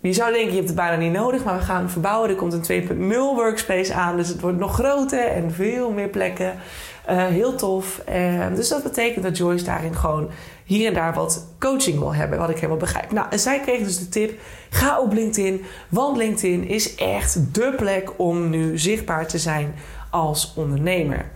je 0.00 0.12
zou 0.12 0.32
denken, 0.32 0.50
je 0.50 0.56
hebt 0.56 0.66
het 0.66 0.76
bijna 0.76 0.96
niet 0.96 1.12
nodig, 1.12 1.44
maar 1.44 1.58
we 1.58 1.64
gaan 1.64 1.90
verbouwen. 1.90 2.30
Er 2.30 2.36
komt 2.36 2.68
een 2.68 2.88
2.0 2.88 3.08
workspace 3.34 3.94
aan, 3.94 4.16
dus 4.16 4.28
het 4.28 4.40
wordt 4.40 4.58
nog 4.58 4.74
groter 4.74 5.26
en 5.26 5.52
veel 5.52 5.90
meer 5.90 6.08
plekken. 6.08 6.54
Uh, 7.10 7.24
heel 7.26 7.54
tof. 7.54 8.02
Uh, 8.08 8.46
dus 8.54 8.68
dat 8.68 8.82
betekent 8.82 9.24
dat 9.24 9.36
Joyce 9.36 9.64
daarin 9.64 9.94
gewoon 9.94 10.30
hier 10.64 10.86
en 10.86 10.94
daar 10.94 11.14
wat 11.14 11.46
coaching 11.58 11.98
wil 11.98 12.14
hebben, 12.14 12.38
wat 12.38 12.48
ik 12.50 12.54
helemaal 12.54 12.76
begrijp. 12.76 13.12
Nou, 13.12 13.26
en 13.30 13.38
zij 13.38 13.60
kreeg 13.60 13.84
dus 13.84 13.98
de 13.98 14.08
tip: 14.08 14.40
ga 14.70 15.00
op 15.00 15.12
LinkedIn, 15.12 15.64
want 15.88 16.16
LinkedIn 16.16 16.68
is 16.68 16.94
echt 16.94 17.54
de 17.54 17.72
plek 17.76 18.12
om 18.16 18.50
nu 18.50 18.78
zichtbaar 18.78 19.26
te 19.26 19.38
zijn 19.38 19.74
als 20.10 20.52
ondernemer. 20.56 21.30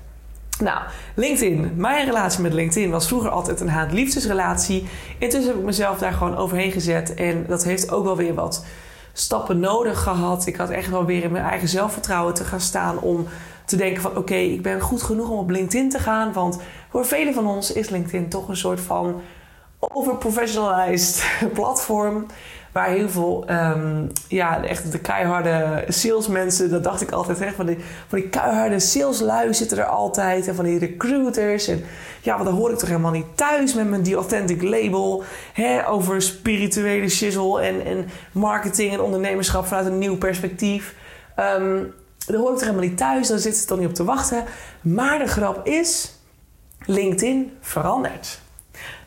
Nou, 0.60 0.80
LinkedIn. 1.14 1.72
Mijn 1.76 2.06
relatie 2.06 2.42
met 2.42 2.52
LinkedIn 2.52 2.90
was 2.90 3.06
vroeger 3.06 3.30
altijd 3.30 3.60
een 3.60 3.68
haat-liefdesrelatie. 3.68 4.86
Intussen 5.18 5.50
heb 5.50 5.60
ik 5.60 5.66
mezelf 5.66 5.98
daar 5.98 6.12
gewoon 6.12 6.36
overheen 6.36 6.72
gezet. 6.72 7.14
En 7.14 7.44
dat 7.48 7.64
heeft 7.64 7.90
ook 7.90 8.04
wel 8.04 8.16
weer 8.16 8.34
wat 8.34 8.64
stappen 9.12 9.60
nodig 9.60 10.02
gehad. 10.02 10.46
Ik 10.46 10.56
had 10.56 10.70
echt 10.70 10.90
wel 10.90 11.04
weer 11.04 11.22
in 11.22 11.32
mijn 11.32 11.44
eigen 11.44 11.68
zelfvertrouwen 11.68 12.34
te 12.34 12.44
gaan 12.44 12.60
staan 12.60 12.98
om 12.98 13.26
te 13.64 13.76
denken 13.76 14.02
van 14.02 14.16
oké, 14.16 14.34
ik 14.34 14.62
ben 14.62 14.80
goed 14.80 15.02
genoeg 15.02 15.28
om 15.28 15.38
op 15.38 15.50
LinkedIn 15.50 15.90
te 15.90 15.98
gaan. 15.98 16.32
Want 16.32 16.60
voor 16.90 17.06
velen 17.06 17.34
van 17.34 17.46
ons 17.46 17.72
is 17.72 17.88
LinkedIn 17.88 18.28
toch 18.28 18.48
een 18.48 18.56
soort 18.56 18.80
van 18.80 19.20
overprofessionalized 19.78 21.24
platform. 21.54 22.26
Waar 22.72 22.88
heel 22.88 23.08
veel, 23.08 23.44
um, 23.50 24.12
ja, 24.28 24.64
echt 24.64 24.92
de 24.92 24.98
keiharde 24.98 25.84
salesmensen, 25.88 26.70
dat 26.70 26.84
dacht 26.84 27.00
ik 27.00 27.10
altijd, 27.10 27.38
hè, 27.38 27.52
van, 27.52 27.66
die, 27.66 27.78
van 28.08 28.18
die 28.18 28.28
keiharde 28.28 28.80
saleslui 28.80 29.54
zitten 29.54 29.78
er 29.78 29.84
altijd. 29.84 30.48
En 30.48 30.54
van 30.54 30.64
die 30.64 30.78
recruiters. 30.78 31.66
En 31.66 31.84
ja, 32.20 32.34
want 32.34 32.44
dan 32.44 32.54
hoor 32.54 32.70
ik 32.70 32.78
toch 32.78 32.88
helemaal 32.88 33.10
niet 33.10 33.36
thuis 33.36 33.74
met 33.74 33.88
mijn 33.88 34.02
die 34.02 34.14
authentic 34.14 34.62
label. 34.62 35.22
Hè, 35.52 35.88
over 35.88 36.22
spirituele 36.22 37.08
shizzle 37.08 37.60
en, 37.60 37.84
en 37.84 38.08
marketing 38.32 38.92
en 38.92 39.00
ondernemerschap 39.00 39.66
vanuit 39.66 39.86
een 39.86 39.98
nieuw 39.98 40.16
perspectief. 40.16 40.94
Um, 41.58 41.94
daar 42.26 42.40
hoor 42.40 42.50
ik 42.50 42.56
er 42.56 42.66
helemaal 42.66 42.88
niet 42.88 42.98
thuis, 42.98 43.28
daar 43.28 43.38
zit 43.38 43.56
ze 43.56 43.66
toch 43.66 43.78
niet 43.78 43.88
op 43.88 43.94
te 43.94 44.04
wachten. 44.04 44.44
Maar 44.80 45.18
de 45.18 45.26
grap 45.26 45.66
is, 45.66 46.14
LinkedIn 46.86 47.52
verandert. 47.60 48.40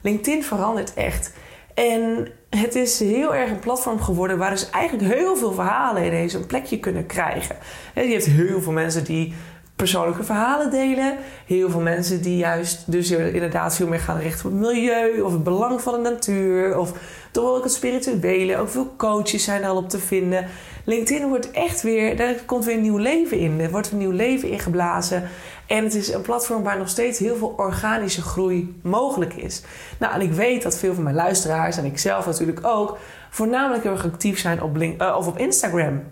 LinkedIn 0.01 0.43
verandert 0.43 0.93
echt. 0.93 1.32
En 1.74 2.27
het 2.50 2.75
is 2.75 3.00
heel 3.00 3.36
erg 3.36 3.50
een 3.50 3.60
platform 3.60 4.01
geworden 4.01 4.38
waar 4.38 4.50
dus 4.50 4.70
eigenlijk 4.70 5.13
heel 5.13 5.36
veel 5.36 5.53
verhalen 5.53 6.06
ineens 6.06 6.34
een 6.34 6.46
plekje 6.46 6.80
kunnen 6.80 7.06
krijgen. 7.06 7.56
je 7.96 8.01
hebt 8.01 8.25
heel 8.25 8.62
veel 8.62 8.72
mensen 8.72 9.03
die 9.03 9.34
persoonlijke 9.75 10.24
verhalen 10.24 10.72
delen. 10.72 11.18
Heel 11.46 11.70
veel 11.70 11.80
mensen 11.80 12.22
die 12.22 12.38
juist 12.38 12.92
dus 12.92 13.12
inderdaad 13.12 13.75
veel 13.75 13.88
meer 13.88 14.00
gaan 14.00 14.20
richten 14.20 14.46
op 14.46 14.51
het 14.51 14.62
milieu 14.62 15.22
of 15.22 15.32
het 15.32 15.44
belang 15.44 15.82
van 15.82 16.03
de 16.03 16.10
natuur 16.10 16.77
of 16.77 16.94
toch 17.32 17.56
ook 17.56 17.63
het 17.63 17.74
spirituele. 17.74 18.58
Ook 18.58 18.70
veel 18.70 18.94
coaches 18.98 19.44
zijn 19.44 19.63
er 19.63 19.70
al 19.70 19.77
op 19.77 19.89
te 19.89 20.00
vinden. 20.00 20.46
LinkedIn 20.86 21.27
wordt 21.27 21.51
echt 21.51 21.82
weer, 21.82 22.18
daar 22.18 22.36
komt 22.46 22.65
weer 22.65 22.75
een 22.75 22.82
nieuw 22.82 22.98
leven 22.98 23.38
in. 23.38 23.60
Er 23.60 23.72
wordt 23.72 23.92
een 23.92 23.98
nieuw 23.98 24.12
leven 24.12 24.50
ingeblazen. 24.50 25.30
En 25.68 25.84
het 25.84 25.94
is 25.94 26.13
een 26.13 26.22
platform 26.22 26.63
waar 26.63 26.77
nog 26.77 26.89
steeds 26.89 27.20
heel 27.20 27.36
veel 27.36 27.53
organische 27.58 28.22
groei 28.22 28.80
mogelijk 28.82 29.34
is. 29.34 29.62
Nou, 30.00 30.13
en 30.13 30.22
ik 30.22 30.32
weet 30.32 30.63
dat 30.63 30.77
veel 30.77 30.94
van 30.94 31.03
mijn 31.03 31.15
luisteraars 31.15 31.77
en 31.77 31.86
ik 31.86 31.98
zelf 31.98 32.25
natuurlijk 32.25 32.65
ook 32.65 32.98
voornamelijk 33.30 33.84
heel 33.84 33.92
erg 33.92 34.06
actief 34.06 34.39
zijn 34.39 34.62
op, 34.62 34.77
uh, 34.77 35.15
of 35.18 35.27
op 35.27 35.38
Instagram. 35.38 36.03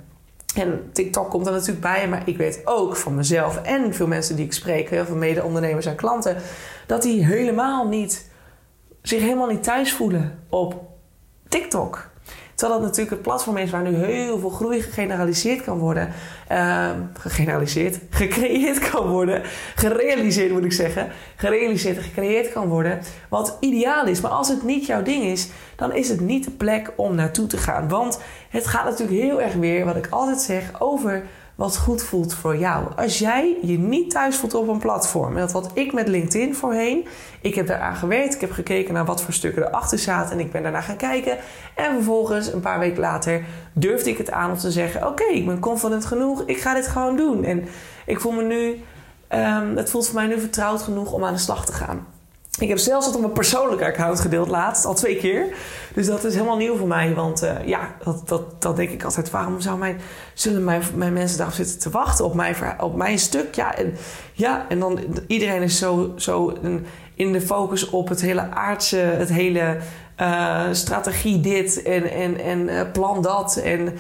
En 0.55 0.89
TikTok 0.93 1.29
komt 1.29 1.45
er 1.45 1.51
natuurlijk 1.51 1.81
bij, 1.81 2.07
maar 2.07 2.21
ik 2.25 2.37
weet 2.37 2.61
ook 2.65 2.95
van 2.95 3.15
mezelf 3.15 3.61
en 3.61 3.93
veel 3.93 4.07
mensen 4.07 4.35
die 4.35 4.45
ik 4.45 4.53
spreek, 4.53 4.89
heel 4.89 5.05
veel 5.05 5.15
mede-ondernemers 5.15 5.85
en 5.85 5.95
klanten, 5.95 6.37
dat 6.87 7.01
die 7.01 7.25
helemaal 7.25 7.87
niet, 7.87 8.29
zich 9.01 9.21
helemaal 9.21 9.47
niet 9.47 9.63
thuis 9.63 9.93
voelen 9.93 10.39
op 10.49 10.81
TikTok. 11.47 12.10
Terwijl 12.61 12.81
dat 12.81 12.89
natuurlijk 12.89 13.15
het 13.15 13.25
platform 13.27 13.57
is 13.57 13.71
waar 13.71 13.81
nu 13.81 13.95
heel 13.95 14.39
veel 14.39 14.49
groei 14.49 14.81
gegeneraliseerd 14.81 15.63
kan 15.63 15.77
worden. 15.77 16.13
Uh, 16.51 16.89
gegeneraliseerd, 17.19 17.99
gecreëerd 18.09 18.89
kan 18.89 19.07
worden. 19.07 19.41
Gerealiseerd 19.75 20.51
moet 20.51 20.63
ik 20.63 20.71
zeggen. 20.71 21.11
Gerealiseerd 21.35 21.97
en 21.97 22.03
gecreëerd 22.03 22.51
kan 22.51 22.67
worden. 22.67 22.99
Wat 23.29 23.57
ideaal 23.59 24.05
is. 24.05 24.21
Maar 24.21 24.31
als 24.31 24.47
het 24.47 24.63
niet 24.63 24.85
jouw 24.85 25.03
ding 25.03 25.23
is, 25.23 25.47
dan 25.75 25.93
is 25.93 26.09
het 26.09 26.19
niet 26.19 26.43
de 26.43 26.51
plek 26.51 26.91
om 26.95 27.15
naartoe 27.15 27.47
te 27.47 27.57
gaan. 27.57 27.87
Want 27.87 28.19
het 28.49 28.67
gaat 28.67 28.85
natuurlijk 28.85 29.21
heel 29.21 29.41
erg 29.41 29.53
weer, 29.53 29.85
wat 29.85 29.95
ik 29.95 30.07
altijd 30.09 30.41
zeg, 30.41 30.81
over 30.81 31.23
wat 31.61 31.77
goed 31.77 32.03
voelt 32.03 32.33
voor 32.33 32.57
jou. 32.57 32.85
Als 32.95 33.19
jij 33.19 33.57
je 33.61 33.77
niet 33.77 34.09
thuis 34.09 34.37
voelt 34.37 34.53
op 34.53 34.67
een 34.67 34.79
platform, 34.79 35.33
en 35.33 35.39
dat 35.39 35.51
had 35.51 35.71
ik 35.73 35.93
met 35.93 36.07
LinkedIn 36.07 36.55
voorheen. 36.55 37.07
Ik 37.41 37.55
heb 37.55 37.67
daaraan 37.67 37.95
gewerkt, 37.95 38.33
ik 38.33 38.41
heb 38.41 38.51
gekeken 38.51 38.93
naar 38.93 39.05
wat 39.05 39.21
voor 39.21 39.33
stukken 39.33 39.67
erachter 39.67 39.99
zaten 39.99 40.31
en 40.31 40.39
ik 40.39 40.51
ben 40.51 40.63
daarna 40.63 40.81
gaan 40.81 40.97
kijken. 40.97 41.37
En 41.75 41.93
vervolgens, 41.93 42.53
een 42.53 42.59
paar 42.59 42.79
weken 42.79 42.99
later, 42.99 43.43
durfde 43.73 44.09
ik 44.09 44.17
het 44.17 44.31
aan 44.31 44.51
om 44.51 44.57
te 44.57 44.71
zeggen: 44.71 45.07
Oké, 45.07 45.23
ik 45.23 45.45
ben 45.45 45.59
confident 45.59 46.05
genoeg, 46.05 46.43
ik 46.45 46.57
ga 46.57 46.73
dit 46.73 46.87
gewoon 46.87 47.15
doen. 47.15 47.43
En 47.43 47.67
ik 48.05 48.19
voel 48.19 48.31
me 48.31 48.43
nu, 48.43 48.83
um, 49.39 49.77
het 49.77 49.89
voelt 49.89 50.05
voor 50.05 50.15
mij 50.15 50.27
nu 50.27 50.39
vertrouwd 50.39 50.81
genoeg 50.81 51.11
om 51.11 51.23
aan 51.23 51.33
de 51.33 51.39
slag 51.39 51.65
te 51.65 51.73
gaan. 51.73 52.07
Ik 52.59 52.67
heb 52.67 52.77
zelfs 52.77 53.05
het 53.05 53.15
op 53.15 53.21
mijn 53.21 53.33
persoonlijke 53.33 53.85
account 53.85 54.19
gedeeld 54.19 54.47
laatst, 54.47 54.85
al 54.85 54.93
twee 54.93 55.15
keer. 55.15 55.45
Dus 55.93 56.05
dat 56.05 56.23
is 56.23 56.33
helemaal 56.33 56.57
nieuw 56.57 56.77
voor 56.77 56.87
mij. 56.87 57.13
Want 57.13 57.43
uh, 57.43 57.65
ja, 57.65 57.95
dat, 58.03 58.27
dat, 58.27 58.61
dat 58.61 58.75
denk 58.75 58.89
ik 58.89 59.03
altijd. 59.03 59.29
Waarom 59.29 59.61
zou 59.61 59.77
mijn, 59.77 59.99
zullen 60.33 60.63
mijn, 60.63 60.81
mijn 60.95 61.13
mensen 61.13 61.37
daarop 61.37 61.55
zitten 61.55 61.79
te 61.79 61.89
wachten 61.89 62.25
op 62.25 62.33
mijn, 62.33 62.55
op 62.79 62.95
mijn 62.95 63.19
stuk? 63.19 63.55
Ja, 63.55 63.75
en, 63.75 63.93
ja, 64.33 64.65
en 64.69 64.79
dan 64.79 64.99
iedereen 65.27 65.61
is 65.61 65.77
zo, 65.77 66.13
zo 66.15 66.57
in 67.15 67.33
de 67.33 67.41
focus 67.41 67.89
op 67.89 68.09
het 68.09 68.21
hele 68.21 68.49
aardse, 68.49 68.97
het 68.97 69.29
hele 69.29 69.77
uh, 70.21 70.61
strategie 70.71 71.39
dit 71.39 71.81
en, 71.81 72.11
en, 72.11 72.39
en 72.39 72.59
uh, 72.59 72.81
plan 72.91 73.21
dat. 73.21 73.55
En 73.55 73.97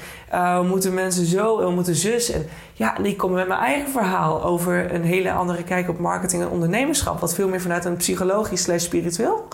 moeten 0.67 0.93
mensen 0.93 1.25
zo 1.25 1.59
en 1.59 1.73
moeten 1.73 1.95
zus. 1.95 2.31
En 2.31 2.45
ja, 2.81 2.97
en 2.97 3.05
ik 3.05 3.17
kom 3.17 3.31
met 3.31 3.47
mijn 3.47 3.59
eigen 3.59 3.91
verhaal 3.91 4.43
over 4.43 4.93
een 4.93 5.03
hele 5.03 5.31
andere 5.31 5.63
kijk 5.63 5.89
op 5.89 5.99
marketing 5.99 6.41
en 6.41 6.49
ondernemerschap. 6.49 7.19
Wat 7.19 7.35
veel 7.35 7.47
meer 7.47 7.61
vanuit 7.61 7.85
een 7.85 7.97
psychologisch 7.97 8.61
slash 8.61 8.83
spiritueel 8.83 9.47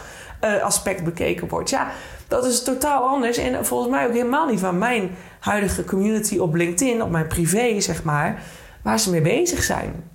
aspect 0.64 1.04
bekeken 1.04 1.48
wordt. 1.48 1.70
Ja, 1.70 1.92
dat 2.28 2.46
is 2.46 2.64
totaal 2.64 3.04
anders. 3.04 3.38
En 3.38 3.66
volgens 3.66 3.92
mij 3.92 4.08
ook 4.08 4.14
helemaal 4.14 4.48
niet 4.48 4.60
van 4.60 4.78
mijn 4.78 5.16
huidige 5.40 5.86
community 5.86 6.38
op 6.38 6.54
LinkedIn, 6.54 7.02
op 7.02 7.10
mijn 7.10 7.28
privé 7.28 7.82
zeg 7.82 8.04
maar, 8.04 8.42
waar 8.82 9.00
ze 9.00 9.10
mee 9.10 9.22
bezig 9.22 9.64
zijn. 9.64 10.10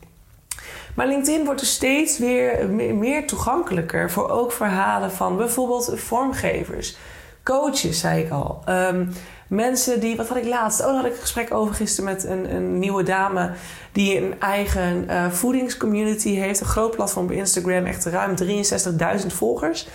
Maar 0.94 1.06
LinkedIn 1.06 1.44
wordt 1.44 1.60
dus 1.60 1.72
steeds 1.72 2.18
weer 2.18 2.68
meer 2.94 3.26
toegankelijker 3.26 4.10
voor 4.10 4.28
ook 4.28 4.52
verhalen 4.52 5.12
van 5.12 5.36
bijvoorbeeld 5.36 5.92
vormgevers, 5.94 6.96
coaches, 7.42 8.00
zei 8.00 8.22
ik 8.22 8.30
al. 8.30 8.62
Um, 8.68 9.12
mensen 9.52 10.00
die, 10.00 10.16
wat 10.16 10.28
had 10.28 10.36
ik 10.36 10.46
laatst? 10.46 10.80
Oh, 10.80 10.96
had 10.96 11.04
ik 11.04 11.12
een 11.12 11.20
gesprek 11.20 11.54
over 11.54 11.74
gisteren 11.74 12.12
met 12.12 12.24
een, 12.24 12.54
een 12.54 12.78
nieuwe 12.78 13.02
dame 13.02 13.50
die 13.92 14.16
een 14.16 14.40
eigen 14.40 15.06
uh, 15.10 15.30
voedingscommunity 15.30 16.34
heeft. 16.34 16.60
Een 16.60 16.66
groot 16.66 16.96
platform 16.96 17.24
op 17.24 17.30
Instagram, 17.30 17.84
echt 17.84 18.04
ruim 18.04 18.34
63.000 19.20 19.26
volgers. 19.26 19.88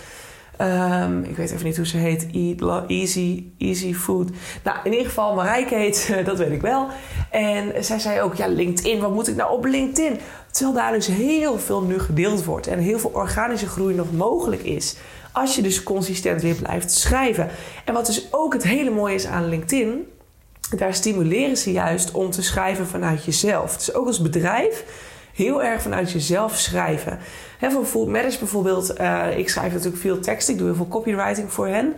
Um, 0.60 1.24
ik 1.24 1.36
weet 1.36 1.50
even 1.50 1.64
niet 1.64 1.76
hoe 1.76 1.86
ze 1.86 1.96
heet. 1.96 2.26
Eat 2.32 2.84
easy, 2.88 3.44
easy 3.58 3.94
Food. 3.94 4.30
Nou, 4.64 4.76
in 4.84 4.90
ieder 4.90 5.06
geval, 5.06 5.34
Marijke 5.34 5.74
heet 5.74 6.14
dat 6.24 6.38
weet 6.38 6.52
ik 6.52 6.60
wel. 6.60 6.88
En 7.30 7.84
zij 7.84 7.98
zei 7.98 8.20
ook, 8.20 8.34
ja, 8.34 8.46
LinkedIn, 8.46 9.00
wat 9.00 9.14
moet 9.14 9.28
ik 9.28 9.36
nou 9.36 9.52
op 9.52 9.64
LinkedIn? 9.64 10.18
Terwijl 10.50 10.76
daar 10.76 10.92
dus 10.92 11.06
heel 11.06 11.58
veel 11.58 11.82
nu 11.82 11.98
gedeeld 11.98 12.44
wordt 12.44 12.66
en 12.66 12.78
heel 12.78 12.98
veel 12.98 13.10
organische 13.14 13.66
groei 13.68 13.94
nog 13.94 14.12
mogelijk 14.12 14.62
is. 14.62 14.96
Als 15.40 15.54
je 15.54 15.62
dus 15.62 15.82
consistent 15.82 16.42
weer 16.42 16.54
blijft 16.54 16.92
schrijven. 16.92 17.48
En 17.84 17.94
wat 17.94 18.06
dus 18.06 18.28
ook 18.30 18.52
het 18.52 18.62
hele 18.62 18.90
mooie 18.90 19.14
is 19.14 19.26
aan 19.26 19.48
LinkedIn, 19.48 20.06
daar 20.76 20.94
stimuleren 20.94 21.56
ze 21.56 21.72
juist 21.72 22.10
om 22.10 22.30
te 22.30 22.42
schrijven 22.42 22.86
vanuit 22.86 23.24
jezelf. 23.24 23.76
Dus 23.76 23.94
ook 23.94 24.06
als 24.06 24.22
bedrijf 24.22 24.84
heel 25.34 25.62
erg 25.62 25.82
vanuit 25.82 26.12
jezelf 26.12 26.56
schrijven. 26.56 27.18
He, 27.58 27.70
voor 27.70 27.84
Food 27.84 28.08
Matters 28.08 28.38
bijvoorbeeld, 28.38 29.00
uh, 29.00 29.38
ik 29.38 29.48
schrijf 29.48 29.72
natuurlijk 29.72 30.02
veel 30.02 30.20
tekst, 30.20 30.48
ik 30.48 30.58
doe 30.58 30.66
heel 30.66 30.76
veel 30.76 30.88
copywriting 30.88 31.52
voor 31.52 31.66
hen. 31.66 31.94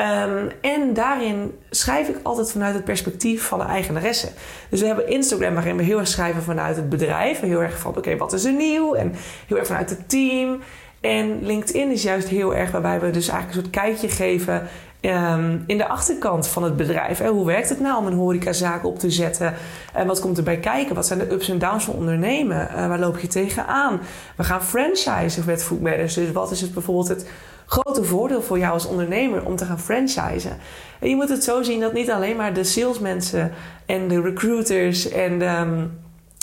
Um, 0.00 0.50
en 0.60 0.94
daarin 0.94 1.58
schrijf 1.70 2.08
ik 2.08 2.16
altijd 2.22 2.52
vanuit 2.52 2.74
het 2.74 2.84
perspectief 2.84 3.42
van 3.42 3.58
de 3.58 3.64
eigenaresse. 3.64 4.28
Dus 4.70 4.80
we 4.80 4.86
hebben 4.86 5.08
Instagram 5.08 5.54
waarin 5.54 5.76
we 5.76 5.82
heel 5.82 5.98
erg 5.98 6.08
schrijven 6.08 6.42
vanuit 6.42 6.76
het 6.76 6.88
bedrijf. 6.88 7.40
Heel 7.40 7.62
erg 7.62 7.78
van, 7.78 7.96
oké, 7.96 8.16
wat 8.16 8.32
is 8.32 8.44
er 8.44 8.52
nieuw? 8.52 8.94
En 8.94 9.14
heel 9.46 9.56
erg 9.56 9.66
vanuit 9.66 9.90
het 9.90 10.08
team. 10.08 10.60
En 11.06 11.38
LinkedIn 11.42 11.90
is 11.90 12.02
juist 12.02 12.28
heel 12.28 12.54
erg 12.54 12.70
waarbij 12.70 13.00
we 13.00 13.10
dus 13.10 13.28
eigenlijk 13.28 13.56
een 13.58 13.64
soort 13.64 13.84
kijkje 13.84 14.08
geven 14.08 14.68
um, 15.00 15.64
in 15.66 15.78
de 15.78 15.88
achterkant 15.88 16.48
van 16.48 16.62
het 16.62 16.76
bedrijf. 16.76 17.18
Hoe 17.18 17.46
werkt 17.46 17.68
het 17.68 17.80
nou 17.80 17.98
om 17.98 18.06
een 18.06 18.16
horecazaak 18.16 18.84
op 18.84 18.98
te 18.98 19.10
zetten? 19.10 19.54
En 19.92 20.06
wat 20.06 20.20
komt 20.20 20.38
erbij 20.38 20.58
kijken? 20.58 20.94
Wat 20.94 21.06
zijn 21.06 21.18
de 21.18 21.32
ups 21.32 21.48
en 21.48 21.58
downs 21.58 21.84
van 21.84 21.94
ondernemen? 21.94 22.68
Uh, 22.70 22.86
waar 22.88 22.98
loop 22.98 23.18
je 23.18 23.26
tegenaan? 23.26 24.00
We 24.36 24.44
gaan 24.44 24.62
franchisen 24.62 25.42
met 25.46 25.64
Food 25.64 25.80
Matters. 25.80 26.14
Dus 26.14 26.32
wat 26.32 26.50
is 26.50 26.60
het 26.60 26.74
bijvoorbeeld 26.74 27.08
het 27.08 27.28
grote 27.66 28.04
voordeel 28.04 28.42
voor 28.42 28.58
jou 28.58 28.72
als 28.72 28.86
ondernemer 28.86 29.46
om 29.46 29.56
te 29.56 29.64
gaan 29.64 29.80
franchisen. 29.80 30.56
En 31.00 31.08
je 31.08 31.16
moet 31.16 31.28
het 31.28 31.44
zo 31.44 31.62
zien 31.62 31.80
dat 31.80 31.92
niet 31.92 32.10
alleen 32.10 32.36
maar 32.36 32.54
de 32.54 32.64
salesmensen 32.64 33.52
en 33.86 34.08
de 34.08 34.20
recruiters 34.20 35.08
en 35.08 35.38
de 35.38 35.58
um, 35.60 35.90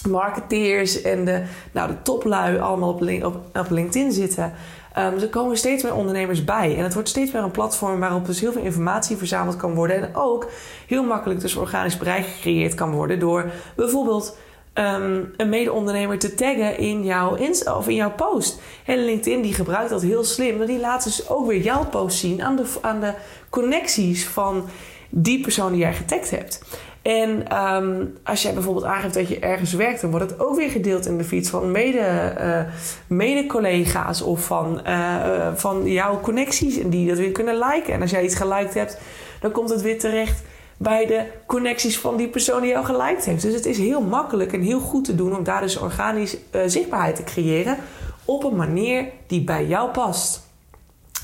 marketeers 0.04 1.02
en 1.02 1.26
de, 1.26 1.44
nou, 1.72 1.88
de 1.88 2.02
toplui 2.02 2.58
allemaal 2.58 2.94
op, 3.24 3.36
op, 3.54 3.70
LinkedIn 3.70 4.12
zitten. 4.12 4.54
Um, 4.98 5.20
er 5.20 5.30
komen 5.30 5.58
steeds 5.58 5.84
meer 5.84 5.96
ondernemers 5.96 6.44
bij. 6.44 6.78
En 6.78 6.84
het 6.84 6.94
wordt 6.94 7.10
steeds 7.10 7.32
meer 7.32 7.44
een 7.44 7.52
platform 7.52 8.00
waarop 8.00 8.26
dus 8.26 8.40
heel 8.40 8.52
veel 8.52 8.62
informatie 8.62 9.18
verzameld 9.18 9.56
kan 9.56 9.74
worden. 9.74 9.96
En 9.96 10.16
ook 10.16 10.50
heel 10.88 11.04
makkelijk 11.04 11.40
dus 11.40 11.56
organisch 11.56 11.98
bereik 11.98 12.26
gecreëerd 12.26 12.74
kan 12.74 12.92
worden 12.92 13.20
door 13.20 13.52
bijvoorbeeld 13.76 14.38
um, 14.74 15.34
een 15.38 15.50
mede-ondernemer 15.50 16.20
te 16.20 16.36
taggen 16.36 16.78
in 16.78 17.04
jouw, 17.04 17.38
of 17.78 17.88
in 17.88 17.96
jouw 17.96 18.12
post. 18.12 18.62
En 18.86 19.06
LinkedIn 19.06 19.42
die 19.42 19.54
gebruikt 19.54 19.90
dat 19.90 20.02
heel 20.02 20.24
slim. 20.24 20.58
Maar 20.58 20.68
die 20.68 20.80
laat 20.80 21.04
dus 21.04 21.30
ook 21.30 21.48
weer 21.48 21.62
jouw 21.62 21.86
post 21.86 22.18
zien 22.18 22.44
aan 22.44 22.56
de, 22.56 22.66
aan 22.82 23.00
de 23.00 23.14
connecties 23.50 24.28
van 24.28 24.70
die 25.10 25.42
persoon 25.42 25.72
die 25.72 25.82
jij 25.82 25.94
getagd 25.94 26.32
hebt. 26.32 26.62
En 27.04 27.58
um, 27.64 28.18
als 28.24 28.42
jij 28.42 28.54
bijvoorbeeld 28.54 28.86
aangeeft 28.86 29.14
dat 29.14 29.28
je 29.28 29.40
ergens 29.40 29.74
werkt, 29.74 30.02
dan 30.02 30.12
wordt 30.12 30.30
het 30.30 30.40
ook 30.40 30.56
weer 30.56 30.70
gedeeld 30.70 31.06
in 31.06 31.18
de 31.18 31.24
feeds 31.24 31.50
van 31.50 31.76
uh, 31.78 32.60
mede-collega's 33.08 34.22
of 34.22 34.46
van, 34.46 34.82
uh, 34.88 35.48
van 35.56 35.88
jouw 35.88 36.20
connecties 36.22 36.78
en 36.78 36.90
die 36.90 37.08
dat 37.08 37.18
weer 37.18 37.32
kunnen 37.32 37.58
liken. 37.58 37.94
En 37.94 38.02
als 38.02 38.12
jij 38.12 38.24
iets 38.24 38.36
geliked 38.36 38.74
hebt, 38.74 38.98
dan 39.42 39.52
komt 39.52 39.70
het 39.70 39.82
weer 39.82 40.00
terecht 40.00 40.42
bij 40.78 41.06
de 41.06 41.26
connecties 41.46 42.00
van 42.00 42.18
die 42.18 42.28
persoon 42.28 42.62
die 42.62 42.70
jou 42.70 42.86
geliked 42.86 43.26
heeft. 43.26 43.42
Dus 43.42 43.54
het 43.54 43.66
is 43.66 43.78
heel 43.78 44.02
makkelijk 44.02 44.54
en 44.54 44.62
heel 44.62 44.80
goed 44.80 45.06
te 45.06 45.16
doen 45.16 45.38
om 45.38 45.44
daar 45.44 45.62
dus 45.62 45.78
organisch 45.78 46.38
zichtbaarheid 46.66 47.16
te 47.16 47.24
creëren 47.24 47.78
op 48.26 48.44
een 48.44 48.56
manier 48.56 49.06
die 49.28 49.44
bij 49.44 49.66
jou 49.66 49.92
past. 49.92 50.42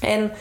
En 0.01 0.31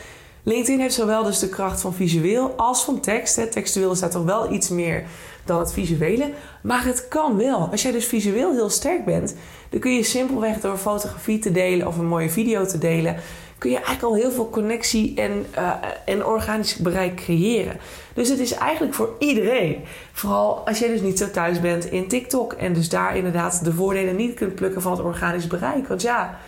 LinkedIn 0.43 0.79
heeft 0.79 0.93
zowel 0.93 1.23
dus 1.23 1.39
de 1.39 1.49
kracht 1.49 1.81
van 1.81 1.93
visueel 1.93 2.53
als 2.57 2.83
van 2.83 2.99
tekst. 2.99 3.35
Hè. 3.35 3.47
Textueel 3.47 3.95
staat 3.95 4.11
toch 4.11 4.23
wel 4.23 4.51
iets 4.51 4.69
meer 4.69 5.03
dan 5.45 5.59
het 5.59 5.73
visuele. 5.73 6.31
Maar 6.61 6.85
het 6.85 7.07
kan 7.07 7.37
wel. 7.37 7.67
Als 7.71 7.81
jij 7.81 7.91
dus 7.91 8.05
visueel 8.05 8.51
heel 8.51 8.69
sterk 8.69 9.05
bent, 9.05 9.35
dan 9.69 9.79
kun 9.79 9.95
je 9.95 10.03
simpelweg 10.03 10.59
door 10.59 10.77
fotografie 10.77 11.39
te 11.39 11.51
delen 11.51 11.87
of 11.87 11.97
een 11.97 12.05
mooie 12.05 12.29
video 12.29 12.65
te 12.65 12.77
delen, 12.77 13.15
kun 13.57 13.69
je 13.69 13.75
eigenlijk 13.75 14.05
al 14.05 14.15
heel 14.15 14.31
veel 14.31 14.49
connectie 14.49 15.15
en, 15.15 15.45
uh, 15.57 15.73
en 16.05 16.25
organisch 16.25 16.75
bereik 16.75 17.15
creëren. 17.15 17.77
Dus 18.13 18.29
het 18.29 18.39
is 18.39 18.51
eigenlijk 18.51 18.93
voor 18.93 19.15
iedereen. 19.19 19.83
Vooral 20.11 20.67
als 20.67 20.79
jij 20.79 20.87
dus 20.87 21.01
niet 21.01 21.17
zo 21.17 21.31
thuis 21.31 21.59
bent 21.59 21.85
in 21.85 22.07
TikTok 22.07 22.53
en 22.53 22.73
dus 22.73 22.89
daar 22.89 23.15
inderdaad 23.15 23.63
de 23.63 23.73
voordelen 23.73 24.15
niet 24.15 24.33
kunt 24.33 24.55
plukken 24.55 24.81
van 24.81 24.91
het 24.91 25.01
organisch 25.01 25.47
bereik. 25.47 25.87
Want 25.87 26.01
ja, 26.01 26.39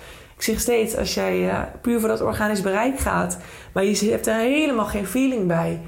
Ik 0.42 0.48
zeg 0.48 0.60
steeds, 0.60 0.98
als 0.98 1.14
jij 1.14 1.40
uh, 1.40 1.60
puur 1.82 2.00
voor 2.00 2.10
dat 2.10 2.22
organisch 2.22 2.62
bereik 2.62 3.00
gaat, 3.00 3.38
maar 3.74 3.86
je 3.86 4.10
hebt 4.10 4.28
er 4.28 4.36
helemaal 4.36 4.86
geen 4.86 5.08
feeling 5.08 5.48
bij, 5.48 5.82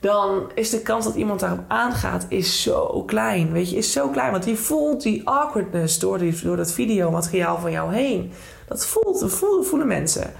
dan 0.00 0.50
is 0.54 0.70
de 0.70 0.80
kans 0.80 1.04
dat 1.04 1.14
iemand 1.14 1.40
daarop 1.40 1.64
aangaat 1.68 2.26
is 2.28 2.62
zo 2.62 3.02
klein. 3.06 3.52
Weet 3.52 3.70
je, 3.70 3.76
is 3.76 3.92
zo 3.92 4.08
klein. 4.08 4.30
Want 4.30 4.44
je 4.44 4.56
voelt 4.56 5.02
die 5.02 5.28
awkwardness 5.28 5.98
door, 5.98 6.18
die, 6.18 6.40
door 6.42 6.56
dat 6.56 6.72
videomateriaal 6.72 7.58
van 7.58 7.70
jou 7.70 7.94
heen. 7.94 8.32
Dat 8.68 8.86
voelt, 8.86 9.20
dat 9.20 9.32
voelen 9.62 9.86
mensen. 9.86 10.32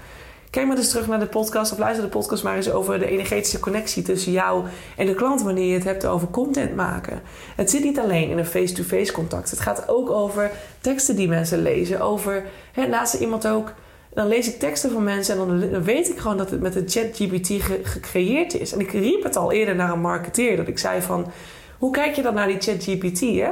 Kijk 0.49 0.67
maar 0.67 0.77
eens 0.77 0.89
terug 0.89 1.07
naar 1.07 1.19
de 1.19 1.25
podcast 1.25 1.71
of 1.71 1.77
luister 1.77 2.03
de 2.03 2.09
podcast 2.09 2.43
maar 2.43 2.55
eens 2.55 2.71
over 2.71 2.99
de 2.99 3.09
energetische 3.09 3.59
connectie 3.59 4.03
tussen 4.03 4.31
jou 4.31 4.65
en 4.97 5.05
de 5.05 5.15
klant 5.15 5.41
wanneer 5.41 5.65
je 5.65 5.73
het 5.73 5.83
hebt 5.83 6.05
over 6.05 6.27
content 6.27 6.75
maken. 6.75 7.21
Het 7.55 7.69
zit 7.69 7.83
niet 7.83 7.99
alleen 7.99 8.29
in 8.29 8.37
een 8.37 8.45
face-to-face 8.45 9.11
contact. 9.11 9.49
Het 9.49 9.59
gaat 9.59 9.89
ook 9.89 10.09
over 10.09 10.51
teksten 10.81 11.15
die 11.15 11.27
mensen 11.27 11.61
lezen. 11.61 12.01
Over, 12.01 12.45
hè, 12.71 12.87
naast 12.87 13.13
iemand 13.13 13.47
ook, 13.47 13.73
dan 14.17 14.27
lees 14.27 14.47
ik 14.47 14.59
teksten 14.59 14.91
van 14.91 15.03
mensen 15.03 15.39
en 15.39 15.71
dan, 15.71 15.83
weet 15.83 16.09
ik 16.09 16.17
gewoon 16.17 16.37
dat 16.37 16.49
het 16.49 16.61
met 16.61 16.73
de 16.73 16.83
ChatGPT 16.85 17.63
gecreëerd 17.83 18.53
is. 18.53 18.73
En 18.73 18.79
ik 18.79 18.91
riep 18.91 19.23
het 19.23 19.35
al 19.35 19.51
eerder 19.51 19.75
naar 19.75 19.91
een 19.91 20.01
marketeer. 20.01 20.57
Dat 20.57 20.67
ik 20.67 20.77
zei 20.77 21.01
van, 21.01 21.31
hoe 21.77 21.91
kijk 21.91 22.15
je 22.15 22.21
dan 22.21 22.33
naar 22.33 22.47
die 22.47 22.59
ChatGPT? 22.59 23.19
Hè? 23.19 23.49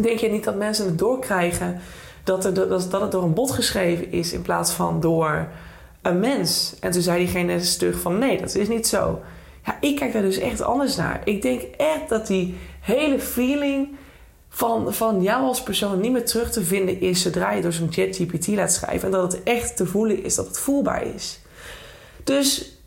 Denk 0.00 0.18
je 0.18 0.28
niet 0.28 0.44
dat 0.44 0.56
mensen 0.56 0.86
het 0.86 0.98
doorkrijgen 0.98 1.80
dat, 2.24 2.44
er, 2.44 2.54
dat, 2.54 2.90
dat 2.90 3.00
het 3.00 3.10
door 3.10 3.22
een 3.22 3.34
bot 3.34 3.50
geschreven 3.50 4.12
is 4.12 4.32
in 4.32 4.42
plaats 4.42 4.72
van 4.72 5.00
door 5.00 5.48
een 6.02 6.20
mens. 6.20 6.76
En 6.80 6.90
toen 6.90 7.02
zei 7.02 7.18
diegene 7.18 7.60
stug 7.60 8.00
van 8.00 8.18
nee, 8.18 8.40
dat 8.40 8.54
is 8.54 8.68
niet 8.68 8.86
zo. 8.86 9.20
Ja, 9.64 9.76
ik 9.80 9.96
kijk 9.96 10.12
daar 10.12 10.22
dus 10.22 10.38
echt 10.38 10.62
anders 10.62 10.96
naar. 10.96 11.20
Ik 11.24 11.42
denk 11.42 11.62
echt 11.62 12.08
dat 12.08 12.26
die 12.26 12.58
hele 12.80 13.18
feeling 13.18 13.88
van, 14.54 14.94
van 14.94 15.22
jou 15.22 15.44
als 15.44 15.62
persoon 15.62 16.00
niet 16.00 16.12
meer 16.12 16.24
terug 16.24 16.50
te 16.50 16.64
vinden 16.64 17.00
is 17.00 17.22
zodra 17.22 17.52
je 17.52 17.62
door 17.62 17.72
zo'n 17.72 17.92
ChatGPT 17.92 18.46
laat 18.46 18.72
schrijven. 18.72 19.04
En 19.04 19.10
dat 19.10 19.32
het 19.32 19.42
echt 19.42 19.76
te 19.76 19.86
voelen 19.86 20.24
is, 20.24 20.34
dat 20.34 20.46
het 20.46 20.58
voelbaar 20.58 21.06
is. 21.14 21.40
Dus 22.24 22.78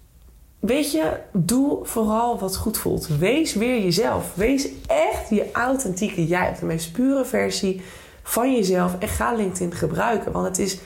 weet 0.60 0.92
je, 0.92 1.12
doe 1.34 1.80
vooral 1.86 2.40
wat 2.40 2.58
goed 2.58 2.78
voelt. 2.78 3.08
Wees 3.08 3.54
weer 3.54 3.84
jezelf. 3.84 4.32
Wees 4.36 4.68
echt 4.88 5.30
je 5.30 5.52
authentieke 5.52 6.26
jij, 6.26 6.56
de 6.60 6.66
meest 6.66 6.92
pure 6.92 7.26
versie 7.26 7.82
van 8.24 8.56
jezelf. 8.56 8.96
En 9.00 9.08
ga 9.08 9.34
LinkedIn 9.34 9.74
gebruiken, 9.74 10.32
want 10.32 10.46
het 10.46 10.60
is 10.60 10.78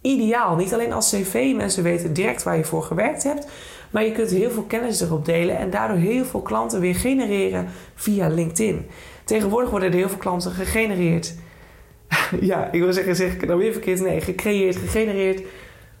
ideaal. 0.00 0.56
Niet 0.56 0.72
alleen 0.72 0.92
als 0.92 1.10
cv, 1.10 1.52
mensen 1.56 1.82
weten 1.82 2.12
direct 2.12 2.42
waar 2.42 2.56
je 2.56 2.64
voor 2.64 2.82
gewerkt 2.82 3.22
hebt. 3.22 3.46
Maar 3.90 4.04
je 4.04 4.12
kunt 4.12 4.30
heel 4.30 4.50
veel 4.50 4.62
kennis 4.62 5.00
erop 5.00 5.24
delen 5.24 5.58
en 5.58 5.70
daardoor 5.70 5.96
heel 5.96 6.24
veel 6.24 6.42
klanten 6.42 6.80
weer 6.80 6.94
genereren 6.94 7.68
via 7.94 8.28
LinkedIn. 8.28 8.86
Tegenwoordig 9.28 9.70
worden 9.70 9.88
er 9.88 9.94
heel 9.96 10.08
veel 10.08 10.18
klanten 10.18 10.52
gegenereerd. 10.52 11.34
ja, 12.40 12.72
ik 12.72 12.80
wil 12.80 12.92
zeggen, 12.92 13.16
zeg 13.16 13.32
ik 13.32 13.40
het 13.40 13.48
nou 13.48 13.60
weer 13.60 13.72
verkeerd? 13.72 14.00
Nee, 14.00 14.20
gecreëerd, 14.20 14.76
gegenereerd 14.76 15.42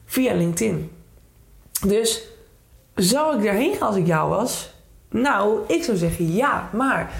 via 0.04 0.34
LinkedIn. 0.34 0.90
Dus 1.86 2.28
zou 2.94 3.36
ik 3.36 3.44
daarheen 3.44 3.74
gaan 3.74 3.88
als 3.88 3.96
ik 3.96 4.06
jou 4.06 4.28
was? 4.28 4.74
Nou, 5.10 5.60
ik 5.66 5.82
zou 5.82 5.96
zeggen 5.96 6.32
ja, 6.34 6.70
maar 6.72 7.12